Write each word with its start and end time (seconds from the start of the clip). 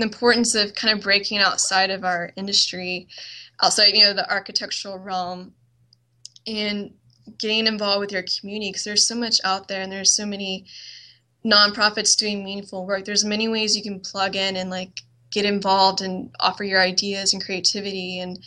the 0.00 0.06
importance 0.06 0.54
of 0.54 0.74
kind 0.74 0.96
of 0.96 1.02
breaking 1.02 1.38
outside 1.38 1.90
of 1.90 2.04
our 2.04 2.32
industry, 2.36 3.08
outside 3.62 3.94
you 3.94 4.04
know 4.04 4.12
the 4.12 4.30
architectural 4.30 4.98
realm, 4.98 5.52
and 6.46 6.92
getting 7.38 7.66
involved 7.66 8.00
with 8.00 8.12
your 8.12 8.24
community 8.40 8.70
because 8.70 8.84
there's 8.84 9.06
so 9.06 9.14
much 9.14 9.40
out 9.44 9.68
there 9.68 9.82
and 9.82 9.92
there's 9.92 10.14
so 10.14 10.26
many 10.26 10.66
nonprofits 11.44 12.16
doing 12.16 12.44
meaningful 12.44 12.86
work. 12.86 13.04
There's 13.04 13.24
many 13.24 13.48
ways 13.48 13.76
you 13.76 13.82
can 13.82 14.00
plug 14.00 14.36
in 14.36 14.56
and 14.56 14.70
like 14.70 15.00
get 15.30 15.44
involved 15.44 16.00
and 16.00 16.34
offer 16.40 16.64
your 16.64 16.80
ideas 16.80 17.32
and 17.32 17.44
creativity 17.44 18.20
and 18.20 18.38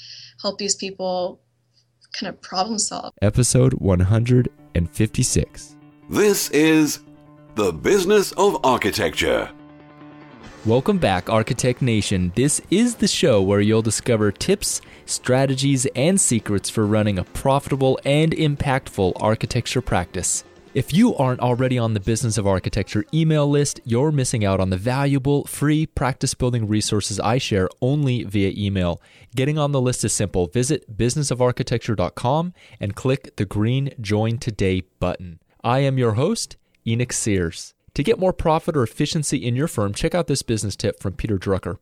help 0.42 0.58
these 0.58 0.76
people 0.76 1.40
kind 2.14 2.30
of 2.30 2.42
problem 2.42 2.78
solve. 2.78 3.14
Episode 3.22 3.74
156. 3.76 5.76
This 6.10 6.50
is 6.50 7.00
The 7.56 7.72
Business 7.72 8.34
of 8.34 8.60
Architecture. 8.64 9.50
Welcome 10.66 10.98
back, 10.98 11.30
Architect 11.30 11.82
Nation. 11.82 12.32
This 12.38 12.62
is 12.72 12.96
the 12.96 13.08
show 13.10 13.42
where 13.42 13.60
you'll 13.60 13.82
discover 13.82 14.32
tips, 14.32 14.80
strategies, 15.06 15.86
and 15.88 16.22
secrets 16.22 16.70
for 16.70 16.88
running 16.88 17.20
a 17.20 17.26
profitable 17.26 18.00
and 18.06 18.32
impactful 18.32 19.12
architecture 19.18 19.82
practice. 19.82 20.46
If 20.74 20.94
you 20.94 21.18
aren't 21.18 21.42
already 21.42 21.78
on 21.78 21.94
the 21.94 22.00
Business 22.00 22.38
of 22.38 22.48
Architecture 22.48 23.04
email 23.14 23.46
list, 23.46 23.82
you're 23.84 24.14
missing 24.14 24.46
out 24.46 24.62
on 24.62 24.70
the 24.70 24.78
valuable 24.78 25.44
free 25.44 25.86
practice 25.86 26.34
building 26.34 26.66
resources 26.66 27.20
I 27.20 27.40
share 27.40 27.68
only 27.82 28.24
via 28.24 28.54
email. 28.56 29.02
Getting 29.36 29.58
on 29.58 29.74
the 29.74 29.82
list 29.82 30.06
is 30.06 30.14
simple. 30.14 30.48
Visit 30.48 30.98
businessofarchitecture.com 30.98 32.54
and 32.80 32.96
click 32.96 33.36
the 33.36 33.46
green 33.46 33.94
Join 34.00 34.38
Today 34.38 34.84
button. 35.02 35.42
I 35.62 35.80
am 35.80 35.98
your 35.98 36.14
host, 36.14 36.56
Enoch 36.88 37.12
Sears. 37.12 37.74
To 37.96 38.04
get 38.04 38.18
more 38.18 38.34
profit 38.34 38.76
or 38.76 38.82
efficiency 38.82 39.38
in 39.38 39.56
your 39.56 39.68
firm, 39.68 39.94
check 39.94 40.16
out 40.16 40.26
this 40.26 40.42
business 40.42 40.76
tip 40.76 41.00
from 41.00 41.14
Peter 41.14 41.38
Drucker. 41.38 41.78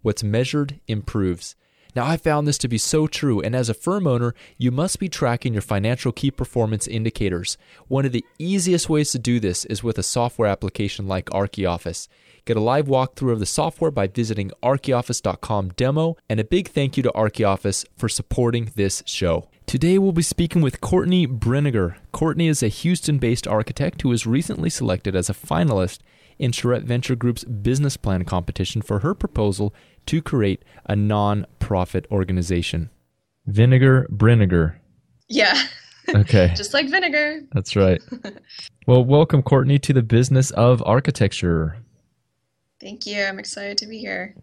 What's 0.00 0.22
measured 0.22 0.78
improves. 0.86 1.56
Now, 1.96 2.06
I 2.06 2.16
found 2.18 2.46
this 2.46 2.58
to 2.58 2.68
be 2.68 2.78
so 2.78 3.08
true, 3.08 3.40
and 3.40 3.56
as 3.56 3.68
a 3.68 3.74
firm 3.74 4.06
owner, 4.06 4.32
you 4.58 4.70
must 4.70 5.00
be 5.00 5.08
tracking 5.08 5.54
your 5.54 5.62
financial 5.62 6.12
key 6.12 6.30
performance 6.30 6.86
indicators. 6.86 7.58
One 7.88 8.04
of 8.04 8.12
the 8.12 8.24
easiest 8.38 8.88
ways 8.88 9.10
to 9.12 9.18
do 9.18 9.40
this 9.40 9.64
is 9.64 9.82
with 9.82 9.98
a 9.98 10.04
software 10.04 10.48
application 10.48 11.08
like 11.08 11.26
ArchiOffice. 11.30 12.06
Get 12.46 12.56
a 12.56 12.60
live 12.60 12.86
walkthrough 12.86 13.32
of 13.32 13.40
the 13.40 13.44
software 13.44 13.90
by 13.90 14.06
visiting 14.06 14.52
archioffice.com 14.62 15.70
demo, 15.70 16.16
and 16.28 16.38
a 16.38 16.44
big 16.44 16.68
thank 16.68 16.96
you 16.96 17.02
to 17.02 17.10
ArchiOffice 17.10 17.84
for 17.96 18.08
supporting 18.08 18.70
this 18.76 19.02
show. 19.04 19.48
Today 19.66 19.98
we'll 19.98 20.12
be 20.12 20.22
speaking 20.22 20.62
with 20.62 20.80
Courtney 20.80 21.26
Brinegar. 21.26 21.96
Courtney 22.12 22.46
is 22.46 22.62
a 22.62 22.68
Houston 22.68 23.18
based 23.18 23.48
architect 23.48 24.02
who 24.02 24.10
was 24.10 24.28
recently 24.28 24.70
selected 24.70 25.16
as 25.16 25.28
a 25.28 25.34
finalist 25.34 25.98
in 26.38 26.52
Charrette 26.52 26.84
Venture 26.84 27.16
Group's 27.16 27.42
business 27.42 27.96
plan 27.96 28.24
competition 28.24 28.80
for 28.80 29.00
her 29.00 29.12
proposal 29.12 29.74
to 30.06 30.22
create 30.22 30.64
a 30.84 30.94
non 30.94 31.46
profit 31.58 32.06
organization. 32.12 32.90
Vinegar 33.46 34.06
Brinegar. 34.08 34.76
Yeah. 35.28 35.60
Okay. 36.14 36.52
Just 36.56 36.74
like 36.74 36.88
vinegar. 36.88 37.40
That's 37.52 37.74
right. 37.74 38.00
well, 38.86 39.04
welcome, 39.04 39.42
Courtney, 39.42 39.80
to 39.80 39.92
the 39.92 40.02
business 40.02 40.52
of 40.52 40.80
architecture. 40.86 41.78
Thank 42.80 43.06
you. 43.06 43.22
I'm 43.22 43.38
excited 43.38 43.78
to 43.78 43.86
be 43.86 43.98
here. 43.98 44.34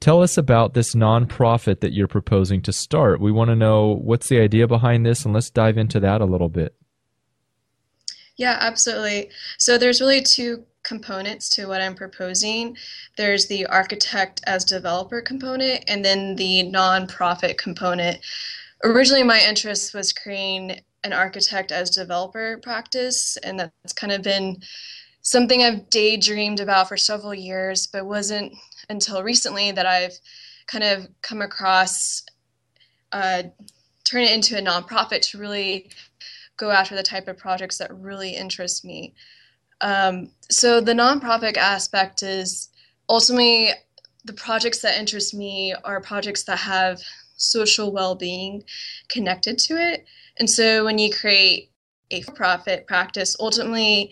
Tell 0.00 0.22
us 0.22 0.36
about 0.38 0.74
this 0.74 0.94
nonprofit 0.94 1.80
that 1.80 1.92
you're 1.92 2.08
proposing 2.08 2.62
to 2.62 2.72
start. 2.72 3.20
We 3.20 3.32
want 3.32 3.48
to 3.50 3.56
know 3.56 3.98
what's 4.02 4.28
the 4.28 4.40
idea 4.40 4.66
behind 4.66 5.04
this, 5.04 5.24
and 5.24 5.34
let's 5.34 5.50
dive 5.50 5.78
into 5.78 6.00
that 6.00 6.20
a 6.20 6.26
little 6.26 6.48
bit. 6.48 6.74
Yeah, 8.36 8.56
absolutely. 8.60 9.30
So 9.58 9.76
there's 9.76 10.00
really 10.00 10.22
two 10.22 10.64
components 10.82 11.50
to 11.50 11.66
what 11.66 11.82
I'm 11.82 11.94
proposing. 11.94 12.76
There's 13.16 13.46
the 13.48 13.66
architect 13.66 14.40
as 14.46 14.64
developer 14.64 15.20
component, 15.20 15.84
and 15.88 16.04
then 16.04 16.36
the 16.36 16.70
nonprofit 16.72 17.58
component. 17.58 18.18
Originally, 18.82 19.22
my 19.22 19.40
interest 19.46 19.92
was 19.92 20.12
creating 20.12 20.80
an 21.04 21.12
architect 21.12 21.72
as 21.72 21.90
developer 21.90 22.58
practice, 22.62 23.36
and 23.38 23.60
that's 23.60 23.92
kind 23.92 24.12
of 24.12 24.22
been 24.22 24.58
something 25.30 25.62
I've 25.62 25.88
daydreamed 25.90 26.58
about 26.58 26.88
for 26.88 26.96
several 26.96 27.32
years, 27.32 27.86
but 27.86 28.04
wasn't 28.04 28.52
until 28.88 29.22
recently 29.22 29.70
that 29.70 29.86
I've 29.86 30.18
kind 30.66 30.82
of 30.82 31.06
come 31.22 31.40
across 31.40 32.24
uh, 33.12 33.44
turn 34.04 34.22
it 34.22 34.32
into 34.32 34.58
a 34.58 34.60
nonprofit 34.60 35.20
to 35.20 35.38
really 35.38 35.90
go 36.56 36.70
after 36.72 36.96
the 36.96 37.02
type 37.04 37.28
of 37.28 37.38
projects 37.38 37.78
that 37.78 37.96
really 37.96 38.30
interest 38.30 38.84
me. 38.84 39.14
Um, 39.80 40.32
so 40.50 40.80
the 40.80 40.94
nonprofit 40.94 41.56
aspect 41.56 42.24
is 42.24 42.68
ultimately 43.08 43.70
the 44.24 44.32
projects 44.32 44.80
that 44.82 44.98
interest 44.98 45.32
me 45.32 45.74
are 45.84 46.00
projects 46.00 46.42
that 46.44 46.58
have 46.58 47.00
social 47.36 47.92
well-being 47.92 48.64
connected 49.08 49.58
to 49.58 49.74
it. 49.74 50.04
And 50.38 50.50
so 50.50 50.84
when 50.84 50.98
you 50.98 51.12
create 51.12 51.70
a 52.10 52.20
for-profit 52.22 52.88
practice, 52.88 53.36
ultimately 53.38 54.10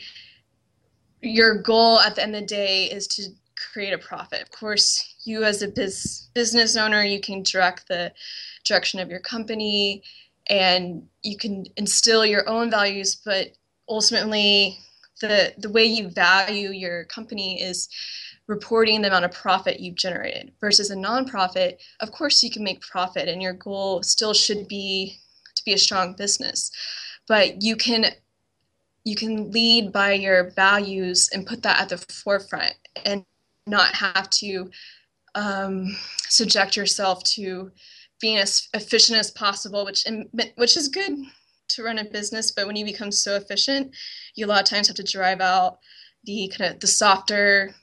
your 1.23 1.57
goal 1.63 2.01
at 2.01 2.15
the 2.15 2.23
end 2.23 2.35
of 2.35 2.43
the 2.43 2.47
day 2.47 2.85
is 2.85 3.07
to 3.09 3.31
create 3.73 3.93
a 3.93 3.99
profit. 3.99 4.43
Of 4.43 4.51
course, 4.51 5.17
you 5.25 5.45
as 5.45 5.63
a 5.63 5.69
biz- 5.69 6.29
business 6.35 6.77
owner, 6.77 7.03
you 7.03 7.21
can 7.21 7.43
direct 7.43 7.89
the 7.89 8.13
direction 8.65 9.01
of 9.01 9.11
your 9.11 9.21
company 9.21 10.03
and 10.49 11.07
you 11.23 11.37
can 11.37 11.67
instill 11.77 12.25
your 12.25 12.49
own 12.49 12.71
values, 12.71 13.17
but 13.17 13.49
ultimately 13.89 14.79
the 15.21 15.53
the 15.59 15.71
way 15.71 15.85
you 15.85 16.09
value 16.09 16.71
your 16.71 17.05
company 17.05 17.61
is 17.61 17.89
reporting 18.47 19.03
the 19.03 19.09
amount 19.09 19.25
of 19.25 19.33
profit 19.33 19.81
you've 19.81 19.97
generated 19.97 20.53
versus 20.61 20.91
a 20.91 20.97
nonprofit 20.97 21.77
of 22.01 22.13
course 22.13 22.43
you 22.43 22.51
can 22.51 22.63
make 22.63 22.81
profit 22.81 23.29
and 23.29 23.43
your 23.43 23.53
goal 23.53 24.03
still 24.03 24.33
should 24.33 24.69
be 24.69 25.19
to 25.55 25.65
be 25.65 25.73
a 25.73 25.79
strong 25.79 26.15
business 26.15 26.71
but 27.27 27.63
you 27.63 27.77
can 27.77 28.07
you 29.05 29.15
can 29.15 29.51
lead 29.51 29.93
by 29.93 30.13
your 30.13 30.51
values 30.51 31.31
and 31.33 31.47
put 31.47 31.63
that 31.63 31.81
at 31.81 31.89
the 31.89 31.99
forefront 32.13 32.75
and 33.05 33.25
not 33.67 33.95
have 33.95 34.29
to 34.31 34.71
um, 35.35 35.97
subject 36.29 36.77
yourself 36.77 37.23
to 37.23 37.71
being 38.21 38.39
as 38.39 38.69
efficient 38.75 39.19
as 39.19 39.31
possible, 39.31 39.85
which 39.85 40.05
which 40.57 40.77
is 40.77 40.89
good 40.89 41.13
to 41.69 41.83
run 41.83 41.99
a 41.99 42.05
business. 42.05 42.51
But 42.51 42.67
when 42.67 42.77
you 42.77 42.85
become 42.85 43.13
so 43.13 43.37
efficient, 43.37 43.95
you 44.35 44.47
a 44.47 44.49
lot 44.49 44.63
of 44.63 44.69
times 44.69 44.89
have 44.89 44.97
to 44.97 45.03
drive 45.03 45.41
out 45.41 45.79
the 46.25 46.53
kind 46.57 46.75
of 46.75 46.81
the 46.81 46.87
softer 46.87 47.75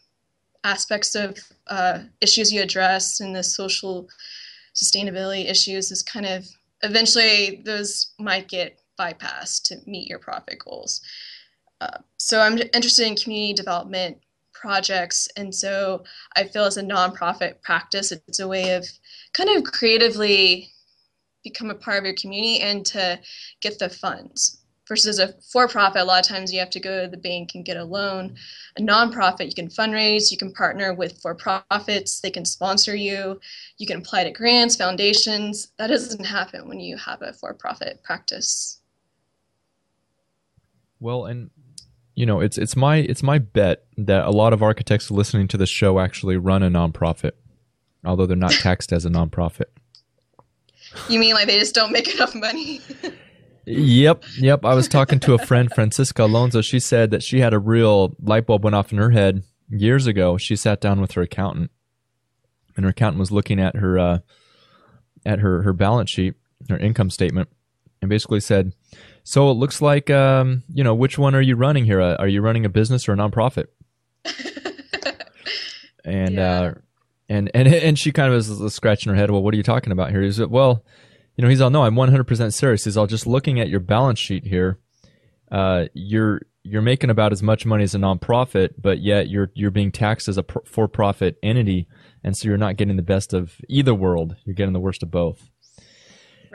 aspects 0.64 1.16
of 1.16 1.38
uh, 1.68 2.00
issues 2.22 2.52
you 2.52 2.62
address 2.62 3.20
and 3.20 3.36
the 3.36 3.44
social 3.44 4.10
sustainability 4.74 5.50
issues. 5.50 5.92
Is 5.92 6.02
kind 6.02 6.26
of 6.26 6.46
eventually 6.84 7.62
those 7.64 8.14
might 8.20 8.50
get 8.50 8.80
bypassed 9.00 9.64
to 9.66 9.78
meet 9.86 10.08
your 10.08 10.20
profit 10.20 10.60
goals. 10.60 11.02
Uh, 11.82 11.98
so 12.18 12.40
I'm 12.40 12.58
interested 12.74 13.08
in 13.08 13.16
community 13.16 13.54
development 13.54 14.18
projects. 14.54 15.28
And 15.38 15.54
so 15.54 16.04
I 16.36 16.46
feel 16.46 16.66
as 16.66 16.78
a 16.78 16.84
nonprofit 16.84 17.62
practice, 17.62 18.12
it's 18.12 18.40
a 18.40 18.48
way 18.48 18.74
of 18.74 18.88
kind 19.34 19.50
of 19.50 19.64
creatively 19.64 20.72
become 21.44 21.70
a 21.70 21.76
part 21.76 22.00
of 22.00 22.06
your 22.06 22.16
community 22.16 22.60
and 22.60 22.86
to 22.88 23.20
get 23.62 23.78
the 23.78 23.90
funds. 23.90 24.62
Versus 24.88 25.18
a 25.18 25.34
for 25.52 25.68
profit, 25.68 26.02
a 26.02 26.06
lot 26.06 26.24
of 26.24 26.28
times 26.28 26.54
you 26.54 26.60
have 26.60 26.70
to 26.70 26.80
go 26.80 27.04
to 27.04 27.10
the 27.10 27.18
bank 27.18 27.56
and 27.56 27.66
get 27.66 27.76
a 27.76 27.84
loan. 27.84 28.36
A 28.78 28.82
nonprofit, 28.82 29.48
you 29.48 29.56
can 29.56 29.68
fundraise, 29.68 30.32
you 30.32 30.38
can 30.38 30.54
partner 30.54 30.94
with 30.94 31.20
for 31.22 31.34
profits, 31.34 32.20
they 32.20 32.30
can 32.30 32.46
sponsor 32.46 32.96
you, 32.96 33.40
you 33.80 33.88
can 33.88 33.98
apply 33.98 34.26
to 34.26 34.32
grants, 34.32 34.76
foundations. 34.76 35.72
That 35.80 35.88
doesn't 35.88 36.24
happen 36.24 36.70
when 36.70 36.80
you 36.80 36.98
have 36.98 37.24
a 37.24 37.34
for 37.34 37.56
profit 37.56 38.04
practice. 38.04 38.82
Well, 41.06 41.26
and 41.26 41.52
you 42.16 42.26
know, 42.26 42.40
it's 42.40 42.58
it's 42.58 42.76
my 42.76 42.96
it's 42.96 43.22
my 43.22 43.38
bet 43.38 43.86
that 43.96 44.26
a 44.26 44.32
lot 44.32 44.54
of 44.54 44.64
architects 44.64 45.12
listening 45.12 45.48
to 45.50 45.56
the 45.56 45.68
show 45.68 46.00
actually 46.00 46.36
run 46.36 46.64
a 46.64 46.70
nonprofit, 46.72 47.34
although 48.04 48.26
they're 48.26 48.36
not 48.36 48.52
taxed 48.64 48.92
as 48.92 49.06
a 49.06 49.10
nonprofit. 49.10 49.66
You 51.08 51.20
mean 51.20 51.36
like 51.36 51.46
they 51.46 51.60
just 51.60 51.76
don't 51.76 51.92
make 51.92 52.12
enough 52.12 52.34
money? 52.34 52.82
yep, 53.66 54.24
yep. 54.40 54.66
I 54.66 54.74
was 54.74 54.88
talking 54.88 55.20
to 55.20 55.36
a 55.36 55.38
friend, 55.46 55.72
Francisca 55.72 56.24
Alonso. 56.24 56.62
She 56.62 56.80
said 56.80 57.12
that 57.12 57.22
she 57.22 57.40
had 57.40 57.54
a 57.54 57.60
real 57.60 58.16
light 58.20 58.48
bulb 58.48 58.64
went 58.64 58.76
off 58.76 58.92
in 58.92 58.98
her 58.98 59.12
head 59.12 59.44
years 59.70 60.08
ago. 60.08 60.40
She 60.40 60.56
sat 60.56 60.82
down 60.82 61.02
with 61.02 61.12
her 61.12 61.22
accountant, 61.22 61.70
and 62.76 62.84
her 62.84 62.90
accountant 62.90 63.20
was 63.20 63.32
looking 63.32 63.60
at 63.60 63.76
her 63.76 64.00
uh, 64.00 64.18
at 65.24 65.38
her 65.38 65.62
her 65.62 65.74
balance 65.74 66.10
sheet, 66.10 66.34
her 66.68 66.80
income 66.80 67.12
statement, 67.12 67.50
and 68.02 68.10
basically 68.10 68.40
said, 68.40 68.74
so 69.28 69.50
it 69.50 69.56
looks 69.56 69.82
like, 69.82 70.12
um, 70.12 70.62
you 70.72 70.84
know, 70.84 70.94
which 70.94 71.18
one 71.18 71.34
are 71.34 71.42
you 71.42 71.56
running 71.56 71.84
here? 71.84 72.00
Uh, 72.00 72.16
are 72.18 72.28
you 72.28 72.42
running 72.42 72.64
a 72.64 72.70
business 72.70 73.10
or 73.10 73.14
a 73.14 73.16
nonprofit? 73.16 73.66
and 76.06 76.36
yeah. 76.36 76.60
uh, 76.62 76.74
and 77.28 77.50
and 77.56 77.68
and 77.68 77.98
she 77.98 78.12
kind 78.12 78.32
of 78.32 78.36
was 78.36 78.74
scratching 78.74 79.12
her 79.12 79.16
head. 79.16 79.32
Well, 79.32 79.42
what 79.42 79.56
are 79.56 79.58
you 79.58 79.64
talking 79.64 79.92
about 79.92 80.12
here? 80.12 80.22
Is 80.22 80.38
it 80.38 80.52
well, 80.52 80.86
you 81.36 81.42
know, 81.42 81.50
he's 81.50 81.60
all 81.60 81.72
no, 81.72 81.84
I'm 81.84 81.96
100 81.96 82.24
percent 82.26 82.54
serious. 82.54 82.84
He's 82.84 82.98
all 82.98 83.08
just 83.08 83.26
looking 83.26 83.60
at 83.60 83.68
your 83.68 83.80
balance 83.80 84.20
sheet 84.20 84.46
here. 84.46 84.78
Uh, 85.52 85.86
you're 85.96 86.44
you're 86.62 86.84
making 86.84 87.10
about 87.10 87.32
as 87.32 87.42
much 87.42 87.66
money 87.66 87.84
as 87.84 87.96
a 87.96 87.98
nonprofit, 87.98 88.76
but 88.80 89.00
yet 89.00 89.28
you're 89.28 89.50
you're 89.56 89.72
being 89.72 89.92
taxed 89.92 90.28
as 90.28 90.38
a 90.38 90.46
for-profit 90.66 91.38
entity, 91.42 91.88
and 92.24 92.38
so 92.38 92.48
you're 92.48 92.58
not 92.58 92.78
getting 92.78 92.96
the 92.96 93.02
best 93.02 93.34
of 93.34 93.56
either 93.70 93.96
world. 93.96 94.36
You're 94.46 94.56
getting 94.56 94.74
the 94.74 94.80
worst 94.80 95.02
of 95.02 95.10
both. 95.10 95.50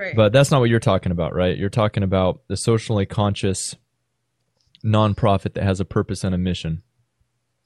Right. 0.00 0.17
But 0.17 0.32
that's 0.32 0.50
not 0.50 0.61
what 0.61 0.70
you're 0.70 0.81
talking 0.81 1.12
about, 1.12 1.35
right? 1.35 1.58
You're 1.58 1.69
talking 1.69 2.02
about 2.02 2.41
the 2.49 2.56
socially 2.56 3.05
conscious 3.05 3.76
nonprofit 4.82 5.52
that 5.52 5.62
has 5.62 5.79
a 5.79 5.85
purpose 5.85 6.25
and 6.25 6.35
a 6.35 6.38
mission. 6.38 6.82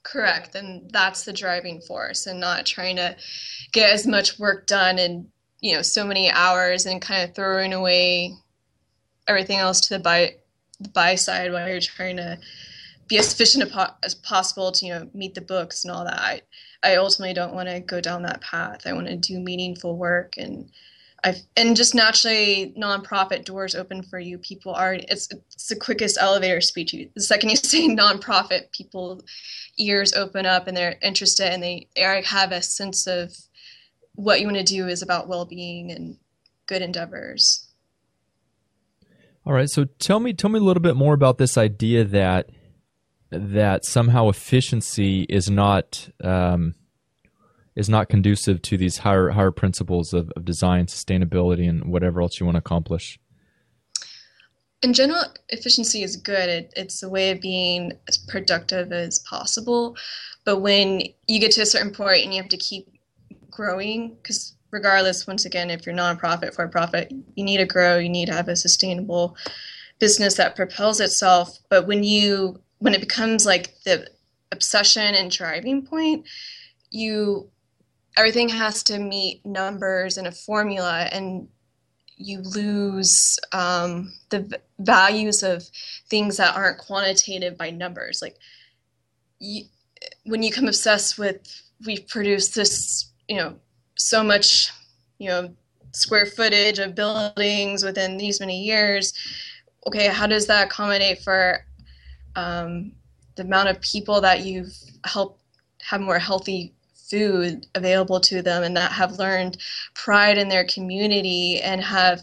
Correct. 0.03 0.53
And 0.53 0.91
that's 0.91 1.23
the 1.23 1.31
driving 1.31 1.79
force 1.79 2.27
and 2.27 2.41
not 2.41 2.65
trying 2.65 2.97
to 2.97 3.15
get 3.71 3.89
as 3.89 4.05
much 4.05 4.37
work 4.37 4.67
done 4.67 4.99
in, 4.99 5.29
you 5.61 5.75
know, 5.75 5.81
so 5.81 6.03
many 6.03 6.29
hours 6.29 6.85
and 6.85 7.01
kind 7.01 7.23
of 7.23 7.33
throwing 7.33 7.71
away 7.71 8.33
everything 9.29 9.57
else 9.57 9.79
to 9.87 9.93
the 9.93 9.99
buy 10.03 10.35
the 10.81 10.89
buy 10.89 11.15
side 11.15 11.53
while 11.53 11.69
you're 11.69 11.79
trying 11.79 12.17
to 12.17 12.37
be 13.07 13.17
as 13.17 13.31
efficient 13.31 13.71
as 14.03 14.13
possible 14.13 14.73
to, 14.73 14.85
you 14.85 14.93
know, 14.93 15.09
meet 15.13 15.35
the 15.35 15.41
books 15.41 15.85
and 15.85 15.91
all 15.93 16.03
that. 16.03 16.19
I, 16.19 16.41
I 16.83 16.97
ultimately 16.97 17.33
don't 17.33 17.55
want 17.55 17.69
to 17.69 17.79
go 17.79 18.01
down 18.01 18.23
that 18.23 18.41
path. 18.41 18.81
I 18.85 18.91
want 18.91 19.07
to 19.07 19.15
do 19.15 19.39
meaningful 19.39 19.95
work 19.95 20.33
and 20.37 20.69
I've, 21.25 21.41
and 21.57 21.75
just 21.75 21.95
naturally 21.95 22.71
nonprofit 22.77 23.45
doors 23.45 23.73
open 23.73 24.03
for 24.03 24.19
you. 24.19 24.37
People 24.37 24.75
are 24.75 24.93
it's 24.93 25.27
it's 25.31 25.67
the 25.67 25.75
quickest 25.75 26.19
elevator 26.21 26.61
speech. 26.61 26.93
you, 26.93 27.09
The 27.15 27.21
second 27.21 27.49
you 27.49 27.55
say 27.55 27.87
nonprofit, 27.87 28.71
people 28.71 29.23
ears 29.77 30.13
open 30.13 30.45
up 30.45 30.67
and 30.67 30.77
they're 30.77 30.97
interested 31.01 31.51
and 31.51 31.63
they, 31.63 31.87
they 31.95 32.21
have 32.21 32.51
a 32.51 32.61
sense 32.61 33.07
of 33.07 33.35
what 34.13 34.39
you 34.39 34.45
want 34.45 34.57
to 34.57 34.63
do 34.63 34.87
is 34.87 35.01
about 35.01 35.27
well-being 35.27 35.91
and 35.91 36.17
good 36.67 36.83
endeavors. 36.83 37.67
All 39.45 39.53
right, 39.53 39.69
so 39.69 39.85
tell 39.97 40.19
me 40.19 40.31
tell 40.33 40.51
me 40.51 40.59
a 40.59 40.63
little 40.63 40.81
bit 40.81 40.95
more 40.95 41.15
about 41.15 41.39
this 41.39 41.57
idea 41.57 42.03
that 42.03 42.51
that 43.31 43.83
somehow 43.83 44.29
efficiency 44.29 45.23
is 45.23 45.49
not 45.49 46.07
um, 46.23 46.75
is 47.75 47.89
not 47.89 48.09
conducive 48.09 48.61
to 48.63 48.77
these 48.77 48.99
higher 48.99 49.29
higher 49.29 49.51
principles 49.51 50.13
of, 50.13 50.31
of 50.35 50.45
design, 50.45 50.85
sustainability, 50.85 51.67
and 51.69 51.85
whatever 51.85 52.21
else 52.21 52.39
you 52.39 52.45
want 52.45 52.55
to 52.55 52.59
accomplish? 52.59 53.19
In 54.81 54.93
general, 54.93 55.23
efficiency 55.49 56.03
is 56.03 56.15
good. 56.15 56.49
It, 56.49 56.73
it's 56.75 57.01
a 57.01 57.09
way 57.09 57.31
of 57.31 57.41
being 57.41 57.93
as 58.07 58.17
productive 58.17 58.91
as 58.91 59.19
possible. 59.19 59.97
But 60.43 60.59
when 60.59 61.01
you 61.27 61.39
get 61.39 61.51
to 61.53 61.61
a 61.61 61.65
certain 61.65 61.91
point 61.91 62.23
and 62.23 62.33
you 62.33 62.41
have 62.41 62.49
to 62.49 62.57
keep 62.57 62.87
growing, 63.49 64.15
because 64.15 64.55
regardless, 64.71 65.25
once 65.25 65.45
again, 65.45 65.69
if 65.69 65.85
you're 65.85 65.95
nonprofit 65.95 66.53
for 66.53 66.67
profit, 66.67 67.11
you 67.35 67.43
need 67.43 67.57
to 67.57 67.65
grow. 67.65 67.97
You 67.97 68.09
need 68.09 68.27
to 68.27 68.33
have 68.33 68.47
a 68.47 68.55
sustainable 68.55 69.35
business 69.99 70.35
that 70.35 70.55
propels 70.55 70.99
itself. 70.99 71.57
But 71.69 71.87
when 71.87 72.03
you 72.03 72.61
when 72.79 72.93
it 72.93 72.99
becomes 72.99 73.45
like 73.45 73.73
the 73.85 74.07
obsession 74.51 75.15
and 75.15 75.31
driving 75.31 75.85
point, 75.85 76.25
you 76.91 77.49
everything 78.17 78.49
has 78.49 78.83
to 78.83 78.99
meet 78.99 79.45
numbers 79.45 80.17
and 80.17 80.27
a 80.27 80.31
formula 80.31 81.09
and 81.11 81.47
you 82.17 82.39
lose 82.39 83.37
um, 83.51 84.13
the 84.29 84.39
v- 84.39 84.55
values 84.79 85.43
of 85.43 85.63
things 86.09 86.37
that 86.37 86.55
aren't 86.55 86.77
quantitative 86.77 87.57
by 87.57 87.69
numbers. 87.69 88.21
Like 88.21 88.37
you, 89.39 89.65
when 90.23 90.41
you 90.41 90.51
come 90.51 90.67
obsessed 90.67 91.17
with 91.17 91.39
we've 91.85 92.07
produced 92.07 92.55
this 92.55 93.11
you 93.27 93.37
know 93.37 93.55
so 93.95 94.23
much 94.23 94.71
you 95.17 95.27
know 95.27 95.53
square 95.93 96.25
footage 96.25 96.79
of 96.79 96.95
buildings 96.95 97.83
within 97.83 98.17
these 98.17 98.39
many 98.39 98.63
years 98.63 99.13
okay 99.87 100.07
how 100.07 100.27
does 100.27 100.47
that 100.47 100.67
accommodate 100.67 101.21
for 101.21 101.65
um, 102.35 102.91
the 103.35 103.43
amount 103.43 103.69
of 103.69 103.79
people 103.81 104.19
that 104.21 104.41
you've 104.45 104.73
helped 105.05 105.41
have 105.81 106.01
more 106.01 106.19
healthy 106.19 106.74
food 107.09 107.67
available 107.75 108.19
to 108.19 108.41
them 108.41 108.63
and 108.63 108.75
that 108.75 108.91
have 108.91 109.19
learned 109.19 109.57
pride 109.93 110.37
in 110.37 110.49
their 110.49 110.65
community 110.65 111.61
and 111.61 111.81
have 111.81 112.21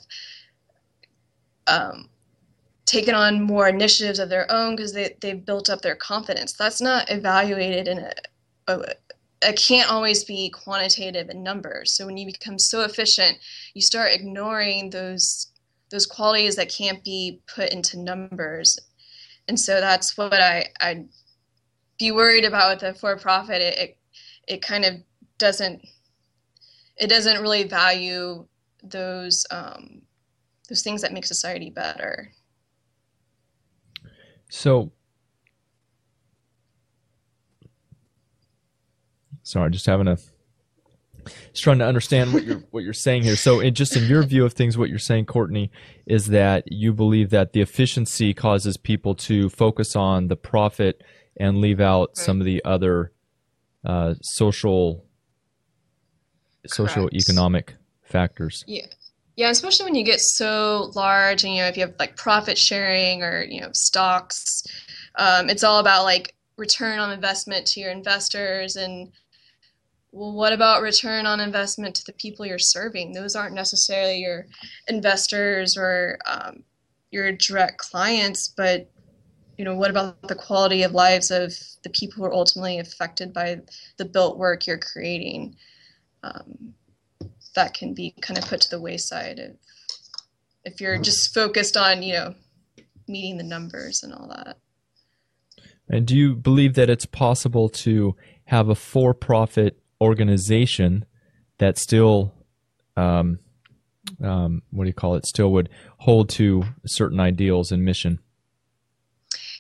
um, 1.67 2.09
taken 2.87 3.15
on 3.15 3.43
more 3.43 3.69
initiatives 3.69 4.19
of 4.19 4.29
their 4.29 4.51
own 4.51 4.77
because 4.77 4.93
they, 4.93 5.17
they've 5.21 5.45
built 5.47 5.71
up 5.71 5.83
their 5.83 5.97
confidence. 5.97 6.53
That's 6.53 6.81
not 6.81 7.11
evaluated 7.11 7.89
in 7.89 7.99
a, 7.99 8.13
a 8.69 8.85
it 9.45 9.57
can't 9.57 9.91
always 9.91 10.25
be 10.25 10.51
quantitative 10.51 11.29
in 11.29 11.43
numbers. 11.43 11.93
So 11.93 12.07
when 12.07 12.17
you 12.17 12.27
become 12.27 12.59
so 12.59 12.83
efficient, 12.83 13.39
you 13.75 13.83
start 13.83 14.13
ignoring 14.13 14.91
those 14.91 15.49
those 15.91 16.07
qualities 16.07 16.57
that 16.57 16.73
can't 16.73 17.05
be 17.05 17.41
put 17.55 17.71
into 17.71 17.99
numbers. 17.99 18.79
And 19.49 19.59
so 19.59 19.81
that's 19.81 20.17
what 20.17 20.35
I 20.35 20.67
I'd 20.81 21.09
be 21.99 22.13
worried 22.13 22.45
about 22.45 22.83
with 22.83 22.97
a 22.97 22.99
for 22.99 23.17
profit. 23.17 23.61
It, 23.61 23.79
it 23.79 23.99
it 24.49 24.63
kind 24.63 24.85
of 24.85 24.95
doesn't 25.39 25.87
it 26.97 27.09
doesn't 27.09 27.41
really 27.41 27.65
value 27.65 28.47
those 28.83 29.47
um, 29.51 30.03
those 30.69 30.83
things 30.83 31.03
that 31.03 31.13
make 31.13 31.27
society 31.27 31.71
better. 31.71 32.33
So, 34.49 34.93
sorry, 39.43 39.71
just 39.71 39.87
having 39.87 40.09
a 40.09 40.19
just 41.27 41.63
trying 41.63 41.79
to 41.79 41.87
understand 41.87 42.33
what 42.33 42.45
you're 42.45 42.63
what 42.71 42.85
you're 42.85 42.93
saying 42.93 43.23
here. 43.23 43.37
So, 43.37 43.61
in, 43.61 43.75
just 43.75 43.97
in 43.97 44.05
your 44.05 44.23
view 44.23 44.45
of 44.45 44.53
things, 44.53 44.77
what 44.77 44.91
you're 44.91 44.99
saying, 44.99 45.27
Courtney, 45.27 45.71
is 46.07 46.29
that 46.29 46.71
you 46.71 46.93
believe 46.93 47.31
that 47.31 47.53
the 47.53 47.61
efficiency 47.61 48.35
causes 48.35 48.77
people 48.77 49.15
to 49.17 49.49
focus 49.49 49.97
on 49.97 50.29
the 50.29 50.37
profit 50.37 51.03
and 51.37 51.59
leave 51.59 51.81
out 51.81 52.11
right. 52.11 52.17
some 52.17 52.41
of 52.41 52.45
the 52.45 52.63
other 52.65 53.13
uh, 53.85 54.15
social 54.23 55.05
social 56.67 57.09
economic 57.13 57.75
factors. 58.03 58.65
Yeah. 58.67 58.87
Yeah, 59.35 59.49
especially 59.49 59.85
when 59.87 59.95
you 59.95 60.05
get 60.05 60.21
so 60.21 60.93
large 60.95 61.43
and 61.43 61.55
you 61.55 61.63
know 61.63 61.69
if 61.69 61.77
you 61.77 61.87
have 61.87 61.95
like 61.99 62.17
profit 62.17 62.59
sharing 62.59 63.23
or 63.23 63.43
you 63.43 63.63
know 63.63 63.71
stocks, 63.73 64.63
um, 65.17 65.49
it's 65.49 65.65
all 65.65 65.79
about 65.79 66.05
like 66.05 66.35
return 66.59 66.99
on 66.99 67.11
investment 67.11 67.67
to 67.69 67.81
your 67.81 67.91
investors 67.91 68.77
and 68.77 69.11
well, 70.13 70.33
what 70.33 70.53
about 70.53 70.83
return 70.83 71.25
on 71.25 71.41
investment 71.41 71.95
to 71.95 72.05
the 72.05 72.13
people 72.13 72.45
you're 72.45 72.59
serving? 72.59 73.13
Those 73.13 73.35
aren't 73.35 73.55
necessarily 73.55 74.19
your 74.19 74.47
investors 74.87 75.77
or 75.79 76.19
um, 76.27 76.65
your 77.11 77.33
direct 77.33 77.79
clients, 77.79 78.49
but 78.49 78.91
you 79.63 79.69
know, 79.69 79.77
what 79.77 79.91
about 79.91 80.21
the 80.27 80.35
quality 80.35 80.83
of 80.83 80.91
lives 80.91 81.31
of 81.31 81.55
the 81.85 81.91
people 81.91 82.17
who 82.17 82.25
are 82.25 82.35
ultimately 82.35 82.81
affected 82.81 83.33
by 83.33 83.61
the 83.97 84.05
built 84.05 84.37
work 84.37 84.67
you're 84.67 84.77
creating? 84.77 85.55
Um, 86.25 86.75
that 87.55 87.73
can 87.73 87.95
be 87.95 88.13
kind 88.21 88.37
of 88.37 88.45
put 88.47 88.61
to 88.63 88.71
the 88.71 88.81
wayside 88.81 89.39
if, 89.39 89.53
if 90.65 90.81
you're 90.81 90.99
just 90.99 91.33
focused 91.33 91.77
on, 91.77 92.03
you 92.03 92.13
know, 92.13 92.35
meeting 93.07 93.37
the 93.37 93.45
numbers 93.45 94.03
and 94.03 94.13
all 94.13 94.27
that. 94.31 94.59
And 95.89 96.09
do 96.09 96.17
you 96.17 96.35
believe 96.35 96.75
that 96.75 96.91
it's 96.91 97.07
possible 97.07 97.69
to 97.69 98.17
have 98.47 98.69
a 98.69 98.75
for-profit 98.75 99.81
organization 100.01 101.05
that 101.59 101.79
still, 101.79 102.35
um, 102.97 103.39
um, 104.25 104.63
what 104.71 104.83
do 104.83 104.89
you 104.89 104.95
call 104.95 105.15
it, 105.15 105.25
still 105.25 105.53
would 105.53 105.69
hold 105.99 106.31
to 106.31 106.65
certain 106.85 107.21
ideals 107.21 107.71
and 107.71 107.85
mission? 107.85 108.19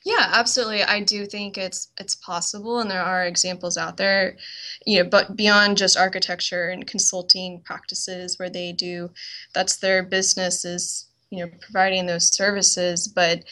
Yeah, 0.04 0.30
absolutely. 0.32 0.82
I 0.82 1.00
do 1.00 1.26
think 1.26 1.56
it's 1.56 1.88
it's 1.98 2.14
possible, 2.16 2.80
and 2.80 2.90
there 2.90 3.02
are 3.02 3.24
examples 3.24 3.76
out 3.76 3.96
there, 3.96 4.36
you 4.84 5.02
know, 5.02 5.08
but 5.08 5.36
beyond 5.36 5.76
just 5.78 5.96
architecture 5.96 6.68
and 6.70 6.86
consulting 6.86 7.60
practices 7.64 8.38
where 8.38 8.50
they 8.50 8.72
do, 8.72 9.10
that's 9.54 9.76
their 9.76 10.02
business 10.02 10.64
is 10.64 11.06
you 11.30 11.44
know 11.46 11.52
providing 11.60 12.06
those 12.06 12.34
services. 12.34 13.06
But 13.08 13.44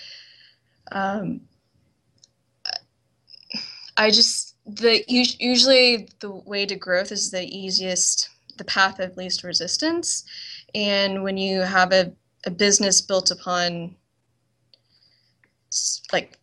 um, 0.93 1.43
I 3.97 4.11
just 4.11 4.57
the 4.67 5.05
usually 5.09 6.09
the 6.21 6.31
way 6.31 6.67
to 6.67 6.77
growth 6.77 7.13
is 7.13 7.31
the 7.31 7.45
easiest, 7.45 8.29
the 8.57 8.65
path 8.65 8.99
of 9.01 9.17
least 9.17 9.43
resistance, 9.45 10.25
and 10.75 11.23
when 11.23 11.37
you 11.37 11.61
have 11.63 11.93
a 11.93 12.13
a 12.47 12.51
business 12.51 13.03
built 13.03 13.31
upon 13.31 13.97
like 16.13 16.40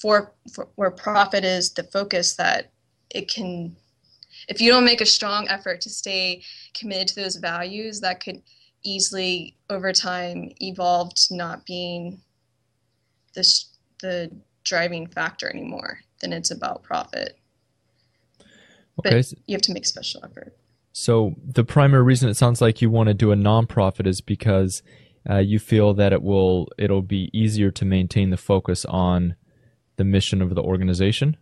for, 0.00 0.32
for 0.52 0.68
where 0.76 0.90
profit 0.90 1.44
is 1.44 1.72
the 1.72 1.84
focus 1.84 2.34
that 2.36 2.70
it 3.10 3.28
can 3.28 3.76
if 4.48 4.60
you 4.60 4.70
don't 4.70 4.84
make 4.84 5.00
a 5.00 5.06
strong 5.06 5.46
effort 5.48 5.80
to 5.82 5.90
stay 5.90 6.42
committed 6.74 7.08
to 7.08 7.14
those 7.16 7.36
values 7.36 8.00
that 8.00 8.22
could 8.22 8.42
easily 8.82 9.56
over 9.68 9.92
time 9.92 10.50
evolve 10.60 11.12
to 11.14 11.36
not 11.36 11.66
being 11.66 12.20
the, 13.34 13.64
the 14.00 14.30
driving 14.64 15.06
factor 15.06 15.48
anymore 15.48 16.00
then 16.20 16.32
it's 16.32 16.50
about 16.50 16.82
profit 16.82 17.36
okay. 18.98 19.16
but 19.16 19.32
you 19.46 19.54
have 19.54 19.62
to 19.62 19.72
make 19.72 19.84
special 19.84 20.24
effort 20.24 20.56
so 20.92 21.34
the 21.44 21.64
primary 21.64 22.02
reason 22.02 22.28
it 22.28 22.36
sounds 22.36 22.60
like 22.60 22.80
you 22.80 22.90
want 22.90 23.08
to 23.08 23.14
do 23.14 23.32
a 23.32 23.36
nonprofit 23.36 24.06
is 24.06 24.20
because 24.20 24.82
uh, 25.28 25.36
you 25.36 25.58
feel 25.58 25.92
that 25.94 26.12
it 26.12 26.22
will 26.22 26.68
it'll 26.78 27.02
be 27.02 27.30
easier 27.32 27.70
to 27.70 27.84
maintain 27.84 28.30
the 28.30 28.36
focus 28.36 28.84
on 28.86 29.36
the 30.00 30.04
mission 30.04 30.40
of 30.40 30.54
the 30.54 30.62
organization? 30.62 31.36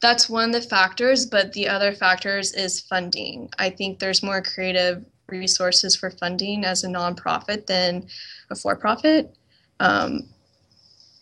That's 0.00 0.28
one 0.28 0.52
of 0.52 0.60
the 0.60 0.68
factors, 0.68 1.24
but 1.24 1.52
the 1.52 1.68
other 1.68 1.92
factors 1.92 2.52
is 2.52 2.80
funding. 2.80 3.48
I 3.60 3.70
think 3.70 4.00
there's 4.00 4.24
more 4.24 4.42
creative 4.42 5.04
resources 5.28 5.94
for 5.94 6.10
funding 6.10 6.64
as 6.64 6.82
a 6.82 6.88
nonprofit 6.88 7.66
than 7.66 8.08
a 8.50 8.56
for-profit. 8.56 9.36
Um, 9.78 10.28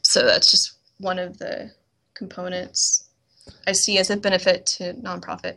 so 0.03 0.25
that's 0.25 0.51
just 0.51 0.79
one 0.97 1.19
of 1.19 1.37
the 1.39 1.71
components 2.15 3.11
I 3.67 3.73
see 3.73 3.99
as 3.99 4.09
a 4.09 4.17
benefit 4.17 4.65
to 4.79 4.95
nonprofit. 4.95 5.57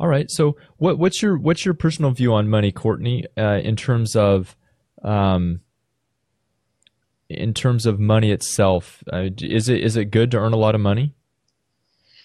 All 0.00 0.08
right. 0.08 0.30
So, 0.30 0.56
what, 0.78 0.98
what's 0.98 1.20
your 1.20 1.38
what's 1.38 1.64
your 1.64 1.74
personal 1.74 2.10
view 2.10 2.32
on 2.32 2.48
money, 2.48 2.72
Courtney, 2.72 3.24
uh, 3.36 3.60
in 3.62 3.76
terms 3.76 4.16
of 4.16 4.56
um, 5.02 5.60
in 7.28 7.54
terms 7.54 7.86
of 7.86 7.98
money 7.98 8.30
itself? 8.30 9.02
Uh, 9.12 9.28
is 9.40 9.68
it 9.68 9.80
is 9.82 9.96
it 9.96 10.06
good 10.06 10.30
to 10.30 10.38
earn 10.38 10.52
a 10.52 10.56
lot 10.58 10.74
of 10.74 10.80
money? 10.80 11.12